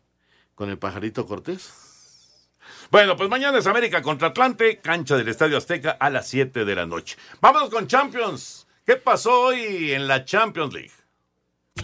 [0.54, 1.72] con el pajarito Cortés.
[2.90, 6.74] Bueno, pues mañana es América contra Atlante, cancha del Estadio Azteca a las 7 de
[6.74, 7.16] la noche.
[7.40, 8.66] Vámonos con Champions.
[8.84, 10.90] ¿Qué pasó hoy en la Champions League?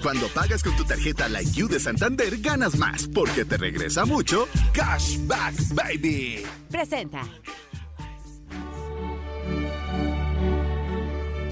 [0.03, 4.49] Cuando pagas con tu tarjeta Like You de Santander, ganas más, porque te regresa mucho
[4.73, 6.45] Cashback Baby.
[6.73, 7.23] Presenta.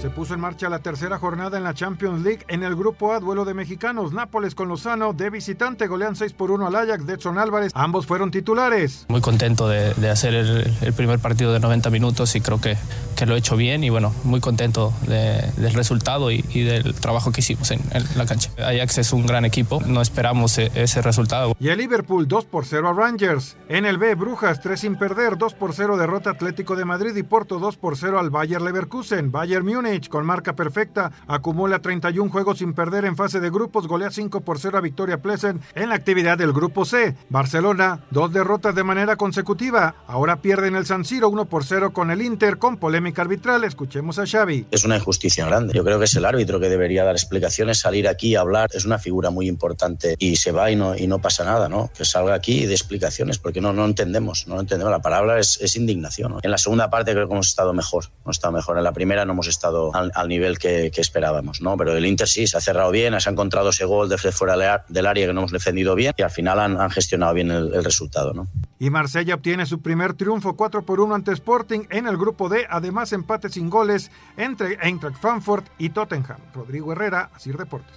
[0.05, 2.41] Se puso en marcha la tercera jornada en la Champions League.
[2.49, 4.13] En el grupo A, duelo de mexicanos.
[4.13, 7.73] Nápoles con Lozano de visitante golean 6 por 1 al Ajax de Edson Álvarez.
[7.75, 9.07] Ambos fueron titulares.
[9.09, 12.77] Muy contento de, de hacer el, el primer partido de 90 minutos y creo que,
[13.17, 16.93] que lo he hecho bien y bueno, muy contento de- del resultado y, y del
[16.95, 18.51] trabajo que hicimos en, en la cancha.
[18.59, 21.57] Ajax es un gran equipo, no esperamos e- ese resultado.
[21.59, 23.57] Y el Liverpool 2 por 0 a Rangers.
[23.71, 27.23] En el B, Brujas 3 sin perder, 2 por 0 derrota Atlético de Madrid y
[27.23, 29.33] Porto 2 por 0 al Bayer Leverkusen.
[29.33, 34.11] Bayern Múnich con marca perfecta acumula 31 juegos sin perder en fase de grupos, golea
[34.11, 37.15] 5 por 0 a Victoria Plesen en la actividad del grupo C.
[37.29, 39.95] Barcelona, dos derrotas de manera consecutiva.
[40.09, 43.63] Ahora pierde en el San Siro 1 por 0 con el Inter con polémica arbitral.
[43.63, 44.67] Escuchemos a Xavi.
[44.73, 45.75] Es una injusticia grande.
[45.75, 48.71] Yo creo que es el árbitro que debería dar explicaciones, salir aquí y hablar.
[48.73, 51.91] Es una figura muy importante y se va y no, y no pasa nada, ¿no?
[51.97, 54.91] Que salga aquí y dé explicaciones, porque no, no entendemos, no entendemos.
[54.91, 56.37] La palabra es, indignación.
[56.43, 58.79] En la segunda parte creo que hemos estado mejor, hemos estado mejor.
[58.79, 61.77] En la primera no hemos estado al, al nivel que, que esperábamos, ¿no?
[61.77, 64.85] Pero el Inter sí, se ha cerrado bien, se ha encontrado ese gol de fuera
[64.89, 67.75] del área que no hemos defendido bien y al final han, han gestionado bien el,
[67.75, 68.49] el resultado, ¿no?
[68.79, 72.67] Y Marsella obtiene su primer triunfo 4 por 1 ante Sporting en el grupo D,
[72.69, 76.39] además empate sin goles entre Eintracht Frankfurt y Tottenham.
[76.55, 77.97] Rodrigo Herrera, Asir Deportes.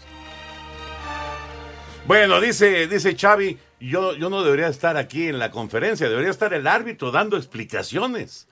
[2.07, 6.53] Bueno, dice, dice Xavi, yo, yo no debería estar aquí en la conferencia, debería estar
[6.53, 8.47] el árbitro dando explicaciones.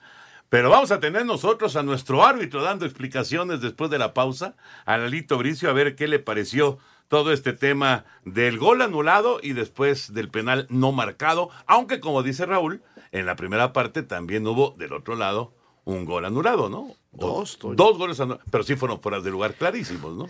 [0.48, 4.96] Pero vamos a tener nosotros a nuestro árbitro dando explicaciones después de la pausa, a
[4.96, 6.78] Lalito Bricio, a ver qué le pareció
[7.08, 12.46] todo este tema del gol anulado y después del penal no marcado, aunque como dice
[12.46, 12.82] Raúl,
[13.12, 15.52] en la primera parte también hubo del otro lado
[15.84, 16.94] un gol anulado, ¿no?
[17.12, 20.26] Dos, Dos goles anulados, pero sí fueron fuera de lugar clarísimos, ¿no?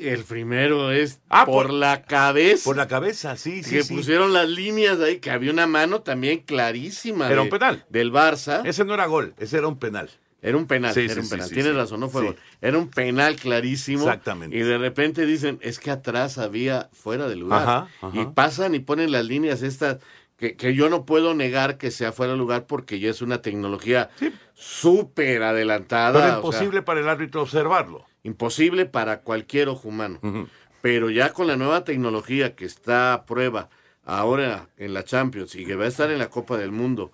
[0.00, 2.64] El primero es Ah, por, por- la cabeza.
[2.64, 3.94] Por la cabeza, sí, sí, que sí.
[3.94, 7.26] pusieron las líneas ahí, que había una mano también clarísima.
[7.26, 7.84] Era de- un penal.
[7.88, 8.62] Del Barça.
[8.64, 10.10] Ese no era gol, ese era un penal.
[10.40, 11.50] Era un penal, Sí, era sí, un penal.
[11.50, 12.36] Tienes razón, no fue gol.
[12.60, 14.04] Era un penal clarísimo.
[14.04, 14.56] Exactamente.
[14.56, 17.62] Y de repente dicen, es que atrás había fuera de lugar.
[17.62, 18.20] Ajá, ajá.
[18.20, 19.96] Y pasan y ponen las líneas estas,
[20.36, 23.42] que, que yo no puedo negar que sea fuera de lugar porque ya es una
[23.42, 24.10] tecnología
[24.54, 26.12] súper adelantada.
[26.12, 28.06] Pero sea, imposible para el árbitro observarlo.
[28.28, 30.20] Imposible para cualquier ojo humano.
[30.80, 33.68] Pero ya con la nueva tecnología que está a prueba
[34.04, 37.12] ahora en la Champions y que va a estar en la Copa del Mundo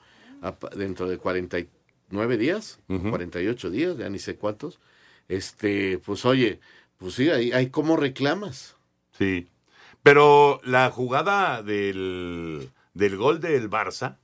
[0.76, 4.78] dentro de 49 días, 48 días, ya ni sé cuántos,
[5.28, 6.60] este, pues oye,
[6.98, 8.76] pues sí, ahí, ahí cómo reclamas.
[9.12, 9.48] Sí.
[10.02, 14.18] Pero la jugada del, del gol del Barça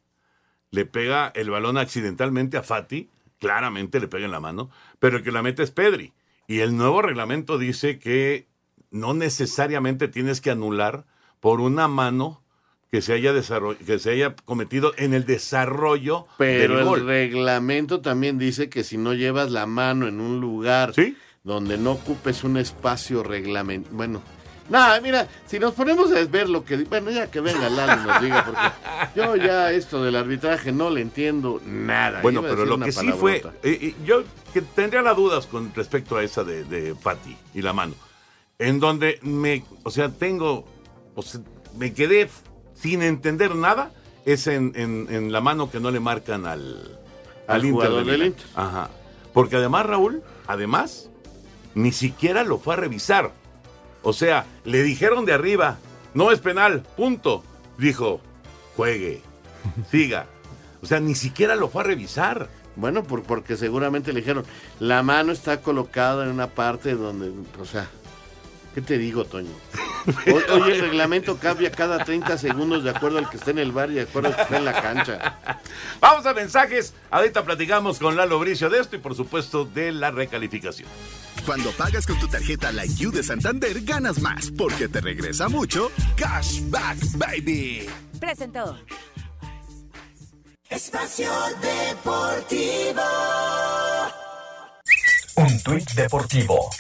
[0.71, 5.23] le pega el balón accidentalmente a Fati, claramente le pega en la mano, pero el
[5.25, 6.13] que la mete es Pedri.
[6.51, 8.49] Y el nuevo reglamento dice que
[8.91, 11.05] no necesariamente tienes que anular
[11.39, 12.43] por una mano
[12.91, 13.33] que se haya,
[13.87, 17.07] que se haya cometido en el desarrollo Pero del el gol.
[17.07, 20.93] reglamento también dice que si no llevas la mano en un lugar
[21.45, 24.21] donde no ocupes un espacio reglamento, bueno,
[24.71, 28.23] nada, mira, si nos ponemos a ver lo que, bueno, ya que venga Lalo nos
[28.23, 32.23] diga, porque yo ya esto del arbitraje no le entiendo nada.
[32.23, 34.23] Bueno, pero lo que sí fue, eh, eh, yo
[34.55, 37.95] que tendría las dudas con respecto a esa de, de Fati y la mano,
[38.59, 40.65] en donde me, o sea, tengo,
[41.15, 41.41] o sea,
[41.77, 42.29] me quedé
[42.75, 43.91] sin entender nada,
[44.25, 46.99] es en, en- en la mano que no le marcan al,
[47.47, 48.27] Al Inter de del.
[48.27, 48.47] Inter.
[48.55, 48.91] Ajá.
[49.33, 51.09] Porque además, Raúl, además,
[51.75, 53.33] ni siquiera lo fue a revisar.
[54.03, 55.79] O sea, le dijeron de arriba,
[56.15, 57.45] no es penal, punto.
[57.79, 58.21] Dijo,
[58.77, 59.23] juegue,
[59.91, 60.27] siga.
[60.83, 62.49] O sea, ni siquiera lo fue a revisar.
[62.77, 64.45] Bueno, por- porque seguramente le dijeron,
[64.79, 67.31] la mano está colocada en una parte donde,
[67.61, 67.89] o sea,
[68.75, 69.51] ¿qué te digo, Toño?
[70.27, 73.71] Hoy, hoy el reglamento cambia cada 30 segundos de acuerdo al que esté en el
[73.71, 75.39] bar y de acuerdo al que esté en la cancha.
[76.01, 76.95] Vamos a mensajes.
[77.11, 80.89] Ahorita platicamos con Lalo Bricio de esto y por supuesto de la recalificación.
[81.47, 85.91] Cuando pagas con tu tarjeta Like You de Santander, ganas más porque te regresa mucho
[86.17, 87.87] Cashback Baby.
[88.19, 88.79] Presentó.
[90.69, 91.31] Espacio
[91.61, 93.03] Deportivo.
[95.37, 96.71] Un tuit deportivo.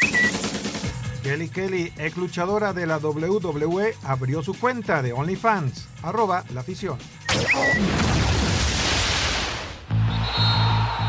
[1.23, 5.89] Kelly Kelly, ex luchadora de la WWE, abrió su cuenta de OnlyFans.
[6.03, 6.99] Arroba la afición.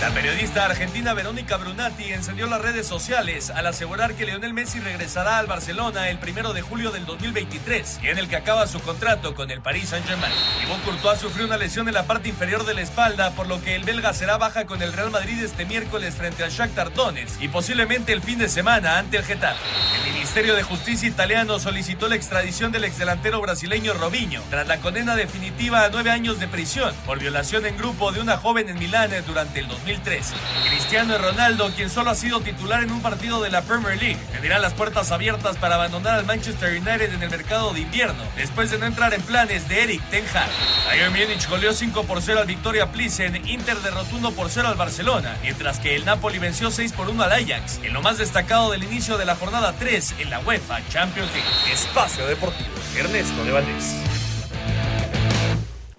[0.00, 5.38] La periodista argentina Verónica Brunati encendió las redes sociales al asegurar que Lionel Messi regresará
[5.38, 9.50] al Barcelona el primero de julio del 2023, en el que acaba su contrato con
[9.50, 10.32] el Paris Saint-Germain.
[10.60, 13.74] Thibaut Courtois sufrió una lesión en la parte inferior de la espalda, por lo que
[13.74, 17.48] el belga será baja con el Real Madrid este miércoles frente al Shakhtar Donetsk y
[17.48, 19.58] posiblemente el fin de semana ante el Getafe.
[20.06, 25.16] El Ministerio de Justicia italiano solicitó la extradición del exdelantero brasileño Robinho tras la condena
[25.16, 29.10] definitiva a nueve años de prisión por violación en grupo de una joven en Milán
[29.26, 30.34] durante el 2013.
[30.68, 34.58] Cristiano Ronaldo, quien solo ha sido titular en un partido de la Premier League, tendrá
[34.58, 38.78] las puertas abiertas para abandonar al Manchester United en el mercado de invierno, después de
[38.78, 40.48] no entrar en planes de Eric Ten Hag.
[40.86, 44.74] Bayern Múnich goleó 5 por 0 al Victoria Plissen, Inter derrotó 1 por 0 al
[44.74, 48.70] Barcelona, mientras que el Napoli venció 6 por 1 al Ajax, en lo más destacado
[48.70, 51.72] del inicio de la jornada 3 en la UEFA Champions League.
[51.72, 53.58] Espacio Deportivo, Ernesto de.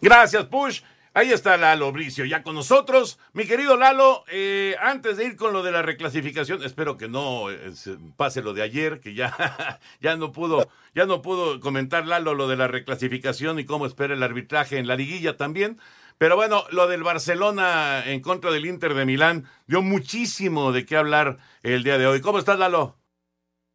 [0.02, 0.82] Gracias, Push.
[1.14, 3.18] Ahí está Lalo Bricio ya con nosotros.
[3.34, 7.50] Mi querido Lalo, eh, antes de ir con lo de la reclasificación, espero que no
[7.50, 12.06] eh, se pase lo de ayer, que ya, ya no pudo, ya no pudo comentar
[12.06, 15.80] Lalo lo de la reclasificación y cómo espera el arbitraje en la liguilla también.
[16.20, 20.96] Pero bueno, lo del Barcelona en contra del Inter de Milán dio muchísimo de qué
[20.96, 22.22] hablar el día de hoy.
[22.22, 23.00] ¿Cómo estás, Lalo?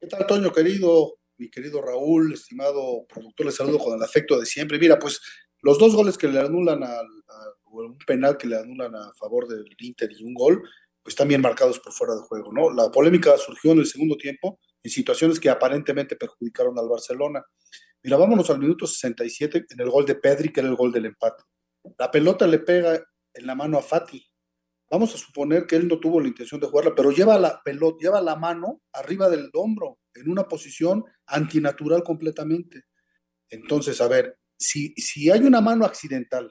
[0.00, 1.16] ¿Qué tal, Toño, querido?
[1.36, 4.78] Mi querido Raúl, estimado productor, les saludo con el afecto de siempre.
[4.78, 5.20] Mira, pues
[5.64, 7.08] los dos goles que le anulan al,
[7.82, 10.62] un penal que le anulan a favor del Inter y un gol,
[11.02, 12.70] pues están bien marcados por fuera de juego, ¿no?
[12.70, 17.44] La polémica surgió en el segundo tiempo en situaciones que aparentemente perjudicaron al Barcelona.
[18.02, 21.06] Mira, vámonos al minuto 67 en el gol de Pedri, que era el gol del
[21.06, 21.42] empate.
[21.98, 23.02] La pelota le pega
[23.34, 24.24] en la mano a Fati.
[24.90, 27.98] Vamos a suponer que él no tuvo la intención de jugarla, pero lleva la pelota,
[28.00, 32.84] lleva la mano arriba del hombro, en una posición antinatural completamente.
[33.48, 36.50] Entonces, a ver, si, si hay una mano accidental,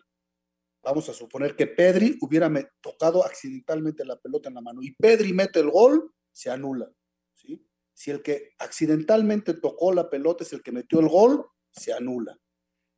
[0.83, 5.33] vamos a suponer que Pedri hubiera tocado accidentalmente la pelota en la mano y Pedri
[5.33, 6.91] mete el gol, se anula.
[7.95, 12.37] Si el que accidentalmente tocó la pelota es el que metió el gol, se anula.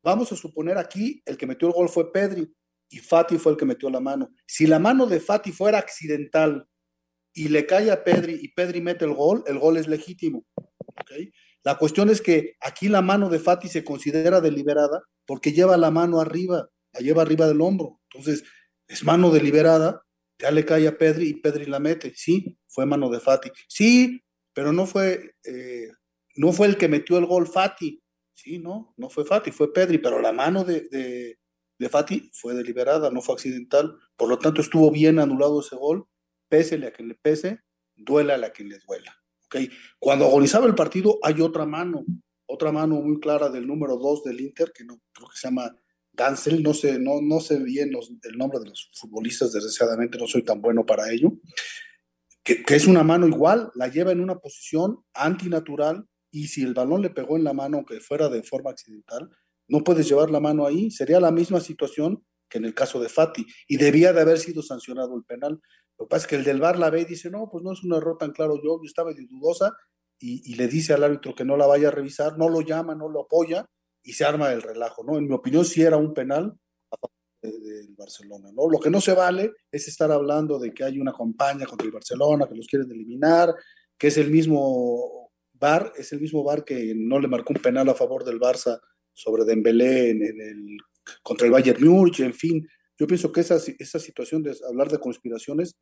[0.03, 2.53] vamos a suponer aquí, el que metió el gol fue Pedri
[2.89, 4.29] y Fati fue el que metió la mano.
[4.47, 6.67] Si la mano de Fati fuera accidental
[7.33, 10.45] y le cae a Pedri y Pedri mete el gol, el gol es legítimo.
[11.63, 15.91] La cuestión es que aquí la mano de Fati se considera deliberada porque lleva la
[15.91, 17.99] mano arriba, la lleva arriba del hombro.
[18.09, 18.43] Entonces,
[18.87, 20.03] es mano deliberada,
[20.39, 22.13] ya le cae a Pedri y Pedri la mete.
[22.15, 23.51] Sí, fue mano de Fati.
[23.67, 24.21] Sí,
[24.53, 25.89] pero no fue, eh,
[26.35, 28.01] no fue el que metió el gol Fati.
[28.33, 30.81] Sí, no, no fue Fati, fue Pedri, pero la mano de,
[31.77, 33.97] de, Fati fue deliberada, no fue accidental.
[34.15, 36.07] Por lo tanto, estuvo bien anulado ese gol.
[36.49, 37.61] Pésele a quien le pese,
[37.95, 39.15] duela a que le duela.
[39.45, 39.69] ¿okay?
[39.99, 42.05] Cuando agonizaba el partido, hay otra mano,
[42.45, 45.75] otra mano muy clara del número 2 del Inter, que no creo que se llama
[46.15, 50.27] Gansel, no sé, no, no sé bien los, el nombre de los futbolistas, desgraciadamente no
[50.27, 51.33] soy tan bueno para ello,
[52.43, 57.01] que, es una mano igual, la lleva en una posición antinatural y si el balón
[57.01, 59.29] le pegó en la mano, aunque fuera de forma accidental,
[59.67, 63.09] no puedes llevar la mano ahí, sería la misma situación que en el caso de
[63.09, 65.59] Fati, y debía de haber sido sancionado el penal.
[65.97, 67.73] Lo que pasa es que el del VAR la ve y dice, no, pues no
[67.73, 69.73] es un error tan claro, yo, yo estaba de dudosa,
[70.19, 72.95] y, y, le dice al árbitro que no la vaya a revisar, no lo llama,
[72.95, 73.65] no lo apoya,
[74.05, 75.17] y se arma el relajo, ¿no?
[75.17, 76.55] En mi opinión sí era un penal
[76.91, 78.69] a favor del de Barcelona, ¿no?
[78.69, 81.91] Lo que no se vale es estar hablando de que hay una campaña contra el
[81.91, 83.53] Barcelona, que los quieren eliminar,
[83.97, 87.89] que es el mismo VAR, es el mismo VAR que no le marcó un penal
[87.89, 88.79] a favor del Barça
[89.11, 90.77] sobre Dembélé en, el,
[91.23, 92.67] contra el Bayern Múnich, en fin.
[92.97, 95.75] Yo pienso que esa, esa situación de hablar de conspiraciones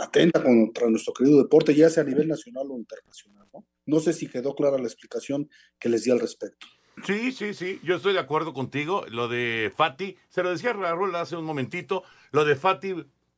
[0.00, 3.66] atenta contra nuestro querido deporte, ya sea a nivel nacional o internacional, ¿no?
[3.86, 5.48] No sé si quedó clara la explicación
[5.78, 6.66] que les di al respecto.
[7.04, 9.04] Sí, sí, sí, yo estoy de acuerdo contigo.
[9.08, 12.94] Lo de Fati, se lo decía Raúl hace un momentito, lo de Fati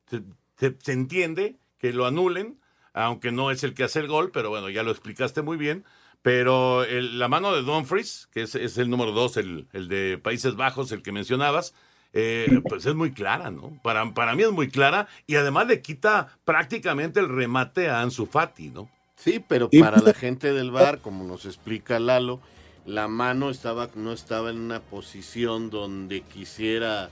[0.09, 0.21] se,
[0.57, 2.59] se, se, entiende que lo anulen,
[2.93, 5.83] aunque no es el que hace el gol, pero bueno, ya lo explicaste muy bien.
[6.21, 10.19] Pero el, la mano de Dumfries, que es, es el número dos, el, el, de
[10.19, 11.73] Países Bajos, el que mencionabas,
[12.13, 13.79] eh, pues es muy clara, ¿no?
[13.81, 18.27] Para, para mí es muy clara y además le quita prácticamente el remate a Ansu
[18.27, 18.89] Fati, ¿no?
[19.15, 22.39] Sí, pero para la gente del bar, como nos explica Lalo,
[22.85, 27.09] la mano estaba, no estaba en una posición donde quisiera,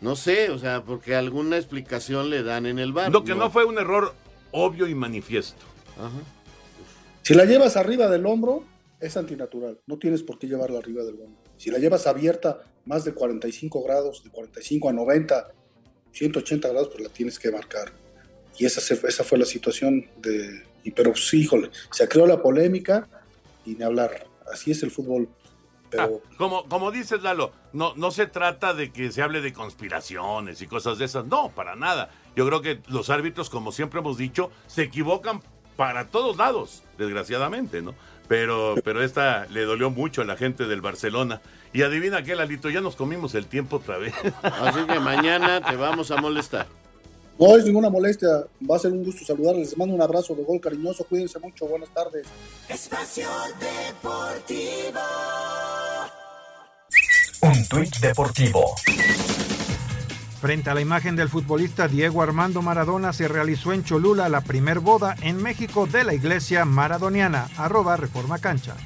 [0.00, 3.12] no sé, o sea, porque alguna explicación le dan en el bar.
[3.12, 4.14] Lo que no, no fue un error
[4.50, 5.64] obvio y manifiesto.
[5.96, 6.10] Ajá.
[7.22, 8.64] Si la llevas arriba del hombro,
[8.98, 9.78] es antinatural.
[9.86, 11.38] No tienes por qué llevarla arriba del hombro.
[11.56, 15.52] Si la llevas abierta más de 45 grados, de 45 a 90,
[16.12, 17.92] 180 grados, pues la tienes que marcar.
[18.58, 20.64] Y esa, esa fue la situación de...
[20.82, 23.06] Y, pero sí, híjole, se creó la polémica
[23.66, 25.28] y ni hablar así es el fútbol.
[25.90, 26.02] Pero...
[26.22, 30.62] Ah, como, como dices, Lalo, no, no se trata de que se hable de conspiraciones
[30.62, 31.26] y cosas de esas.
[31.26, 32.10] No, para nada.
[32.36, 35.42] Yo creo que los árbitros, como siempre hemos dicho, se equivocan
[35.76, 37.94] para todos lados, desgraciadamente, ¿no?
[38.28, 41.40] Pero, pero esta le dolió mucho a la gente del Barcelona.
[41.72, 44.14] Y adivina qué, Lalito, ya nos comimos el tiempo otra vez.
[44.42, 46.68] Así que mañana te vamos a molestar.
[47.40, 48.28] No es ninguna molestia,
[48.70, 49.70] va a ser un gusto saludarles.
[49.70, 52.26] Les mando un abrazo de gol cariñoso, cuídense mucho, buenas tardes.
[52.68, 53.26] Espacio
[53.58, 55.00] Deportivo.
[57.40, 58.74] Un tuit deportivo.
[60.38, 64.80] Frente a la imagen del futbolista Diego Armando Maradona se realizó en Cholula la primer
[64.80, 68.76] boda en México de la iglesia maradoniana, arroba Reforma Cancha.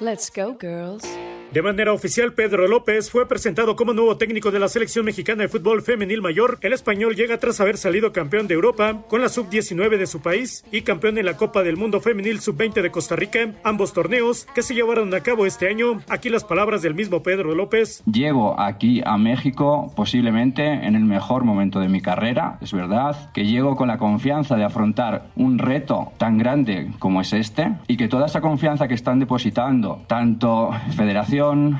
[0.00, 1.04] Let's go, girls.
[1.52, 5.48] De manera oficial, Pedro López fue presentado como nuevo técnico de la selección mexicana de
[5.48, 6.58] fútbol femenil mayor.
[6.60, 10.64] El español llega tras haber salido campeón de Europa con la sub-19 de su país
[10.72, 14.62] y campeón en la Copa del Mundo Femenil sub-20 de Costa Rica, ambos torneos que
[14.62, 16.02] se llevaron a cabo este año.
[16.08, 18.02] Aquí las palabras del mismo Pedro López.
[18.04, 23.46] Llego aquí a México posiblemente en el mejor momento de mi carrera, es verdad, que
[23.46, 28.08] llego con la confianza de afrontar un reto tan grande como es este y que
[28.08, 31.35] toda esa confianza que están depositando tanto Federación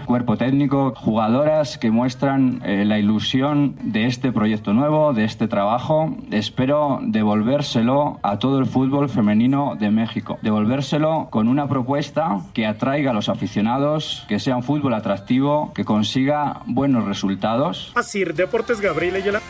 [0.07, 6.15] cuerpo técnico, jugadoras que muestran eh, la ilusión de este proyecto nuevo, de este trabajo.
[6.31, 10.39] Espero devolvérselo a todo el fútbol femenino de México.
[10.43, 15.85] Devolvérselo con una propuesta que atraiga a los aficionados, que sea un fútbol atractivo, que
[15.85, 17.93] consiga buenos resultados.
[17.95, 19.41] Así, Deportes Gabriel Ayala.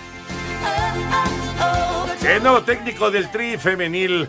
[2.29, 4.29] El nuevo técnico del Tri femenil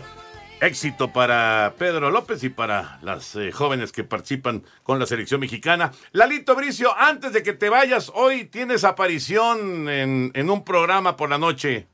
[0.60, 5.92] éxito para Pedro López y para las eh, jóvenes que participan con la selección mexicana.
[6.12, 11.38] Lalito Bricio, antes de que te vayas, hoy tienes aparición en, un programa por la
[11.38, 11.86] noche.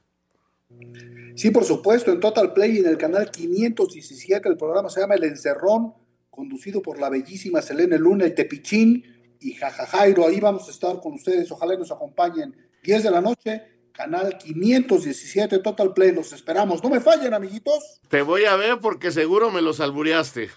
[1.36, 5.24] Sí, por supuesto, en Total Play en el canal 517, el programa se llama El
[5.24, 5.94] Encerrón,
[6.30, 9.04] conducido por la bellísima Selene Luna, el Tepichín
[9.40, 10.26] y Jajajairo.
[10.26, 15.60] Ahí vamos a estar con ustedes, ojalá nos acompañen 10 de la noche canal 517
[15.60, 16.12] Total Play.
[16.12, 16.82] Los esperamos.
[16.82, 18.00] No me fallen, amiguitos.
[18.08, 20.50] Te voy a ver porque seguro me los albureaste.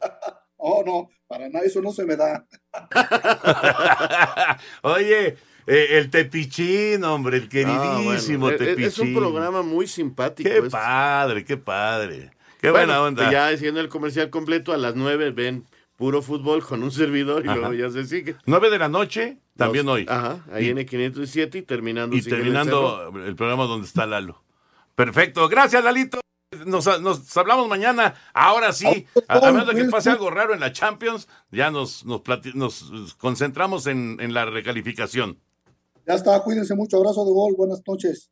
[0.58, 2.44] Oh, no, para nada, eso no se me da.
[4.82, 8.84] Oye, eh, el Tepichín, hombre, el queridísimo Ah, bueno, Tepichín.
[8.84, 10.48] Es un programa muy simpático.
[10.48, 10.70] Qué este.
[10.70, 12.30] padre, qué padre.
[12.60, 13.30] Qué Bueno, buena onda.
[13.30, 15.66] Ya haciendo el comercial completo, a las 9 ven
[15.96, 17.56] puro fútbol con un servidor y Ajá.
[17.58, 18.36] luego ya se sigue.
[18.46, 20.06] 9 de la noche, también Dos- hoy.
[20.08, 22.14] Ajá, ahí Y- en el 507 y terminando.
[22.14, 24.42] Y el terminando el, programa donde está Lalo.
[24.94, 25.48] Perfecto.
[25.48, 26.20] Gracias, Lalito.
[26.64, 28.14] Nos, nos hablamos mañana.
[28.32, 32.04] Ahora sí, a, a menos de que pase algo raro en la Champions, ya nos,
[32.06, 35.38] nos, plati- nos concentramos en, en la recalificación.
[36.06, 36.98] Ya está, cuídense mucho.
[36.98, 37.54] Abrazo de gol.
[37.56, 38.30] Buenas noches.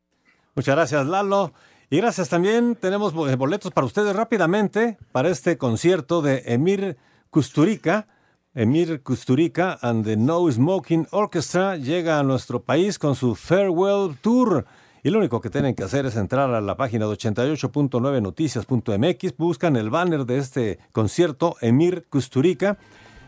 [0.55, 1.53] Muchas gracias, Lalo.
[1.91, 2.77] Y gracias también.
[2.77, 6.97] Tenemos eh, boletos para ustedes rápidamente para este concierto de Emir
[7.35, 8.07] Kusturica.
[8.55, 14.65] Emir Kusturica and the No Smoking Orchestra llega a nuestro país con su Farewell Tour.
[15.03, 19.75] Y lo único que tienen que hacer es entrar a la página de 88.9noticias.mx, buscan
[19.75, 22.79] el banner de este concierto Emir Kusturica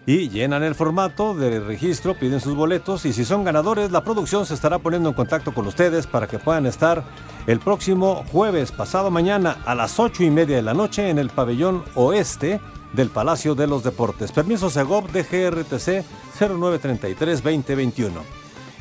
[0.07, 4.47] y llenan el formato de registro, piden sus boletos y si son ganadores, la producción
[4.47, 7.03] se estará poniendo en contacto con ustedes para que puedan estar
[7.49, 11.31] el próximo jueves, pasado mañana, a las ocho y media de la noche en el
[11.31, 12.61] pabellón oeste
[12.97, 14.33] del Palacio de los Deportes.
[14.33, 16.03] Permiso Segov de GRTC
[16.41, 18.11] 0933-2021.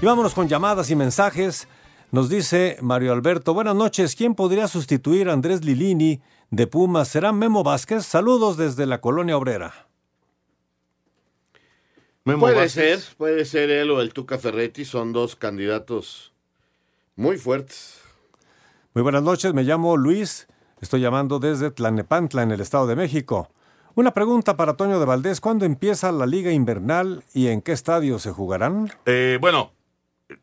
[0.02, 1.68] Y vámonos con llamadas y mensajes.
[2.12, 7.10] Nos dice Mario Alberto, buenas noches, ¿quién podría sustituir a Andrés Lilini de Pumas?
[7.10, 8.06] ¿Será Memo Vázquez?
[8.06, 9.90] Saludos desde la colonia obrera.
[12.24, 16.32] puede ser, puede ser él o el Tuca Ferretti, son dos candidatos
[17.18, 18.00] muy fuertes.
[18.94, 20.48] Muy buenas noches, me llamo Luis,
[20.80, 23.50] estoy llamando desde Tlanepantla, en el Estado de México.
[23.96, 28.20] Una pregunta para Toño de Valdés, ¿cuándo empieza la liga invernal y en qué estadio
[28.20, 28.92] se jugarán?
[29.06, 29.72] Eh, bueno,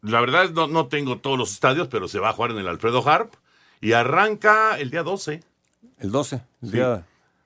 [0.01, 2.59] la verdad es no, no tengo todos los estadios, pero se va a jugar en
[2.59, 3.35] el Alfredo Harp
[3.83, 5.43] y arranca el día 12.
[5.99, 6.75] El 12, el Sí.
[6.77, 7.05] día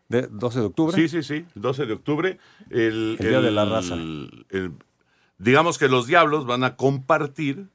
[0.09, 0.94] de 12 de octubre.
[0.96, 2.38] Sí, sí, sí, el 12 de octubre.
[2.70, 3.94] El, El Día de la Raza.
[3.94, 4.72] el-
[5.38, 7.66] digamos que los Diablos van a compartir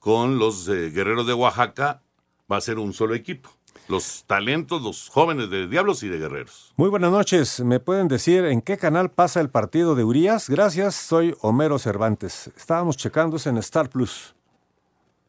[0.00, 2.02] con los eh, Guerreros de Oaxaca,
[2.50, 3.50] va a ser un solo equipo.
[3.88, 6.74] Los talentos, los jóvenes de Diablos y de Guerreros.
[6.76, 10.50] Muy buenas noches, ¿me pueden decir en qué canal pasa el partido de Urias?
[10.50, 12.50] Gracias, soy Homero Cervantes.
[12.54, 14.34] Estábamos checándose en Star Plus.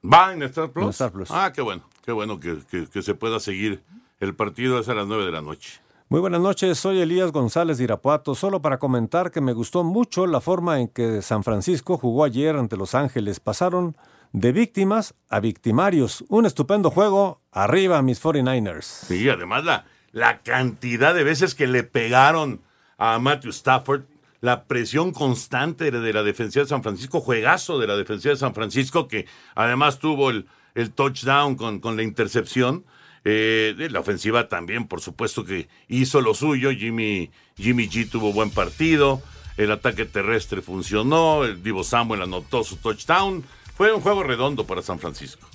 [0.04, 0.84] ¿Va en Star Plus?
[0.84, 1.30] En Star Plus.
[1.32, 3.82] Ah, qué bueno, qué bueno que, que- que se pueda seguir.
[4.20, 5.80] El partido es a las 9 de la noche.
[6.10, 10.28] Muy buenas noches, soy Elías González de Irapuato, solo para comentar que me gustó mucho
[10.28, 13.40] la forma en que San Francisco jugó ayer ante Los Ángeles.
[13.40, 13.96] Pasaron
[14.32, 16.24] de víctimas a victimarios.
[16.30, 17.42] Un estupendo juego.
[17.52, 18.84] Arriba, mis 49ers.
[18.84, 22.62] Sí, además la, la cantidad de veces que le pegaron
[22.98, 24.04] a Matthew Stafford,
[24.42, 28.54] la presión constante de la defensiva de San Francisco, juegazo de la defensiva de San
[28.54, 29.26] Francisco, que
[29.56, 32.86] además tuvo el, el touchdown con, con la intercepción.
[33.26, 36.72] Eh, la ofensiva también, por supuesto que hizo lo suyo.
[36.72, 39.22] Jimmy, Jimmy G tuvo buen partido.
[39.58, 41.44] El ataque terrestre funcionó.
[41.44, 43.44] El Divo Samuel anotó su touchdown.
[43.80, 45.48] Fue un juego redondo para San Francisco.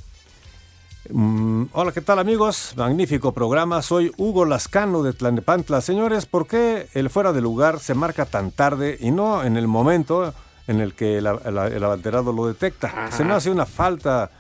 [1.10, 2.72] Mm, hola, ¿qué tal amigos?
[2.74, 3.82] Magnífico programa.
[3.82, 5.82] Soy Hugo Lascano de Tlanepantla.
[5.82, 9.68] Señores, ¿por qué el fuera de lugar se marca tan tarde y no en el
[9.68, 10.32] momento
[10.66, 13.10] en el que el, el- el abanderado lo detecta?
[13.12, 14.30] Se me hace una falta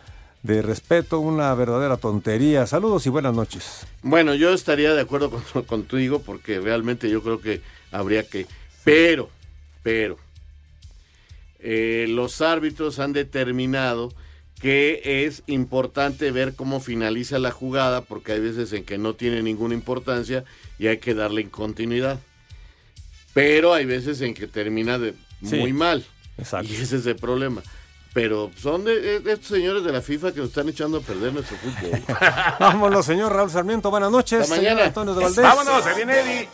[0.42, 2.66] de respeto, una verdadera tontería.
[2.66, 3.86] Saludos y buenas noches.
[4.02, 7.60] Bueno, yo estaría de acuerdo con, contigo porque realmente yo creo que
[7.92, 8.46] habría que...
[8.82, 9.28] Pero,
[9.82, 10.16] pero,
[11.64, 14.12] eh, los árbitros han determinado
[14.60, 19.42] que es importante ver cómo finaliza la jugada porque hay veces en que no tiene
[19.42, 20.44] ninguna importancia
[20.78, 22.20] y hay que darle continuidad.
[23.34, 26.04] Pero hay veces en que termina de Sí, muy mal.
[26.38, 26.72] exacto.
[26.72, 27.62] Y ese es el problema.
[28.14, 31.32] Pero son de, de estos señores de la FIFA que nos están echando a perder
[31.32, 32.00] nuestro fútbol.
[32.60, 33.90] Vámonos, señor Raúl Sarmiento.
[33.90, 34.42] Buenas noches.
[34.42, 34.86] Hasta señor mañana.
[34.86, 35.42] Antonio de Valdés.
[35.42, 36.48] Vámonos, se viene Eddie.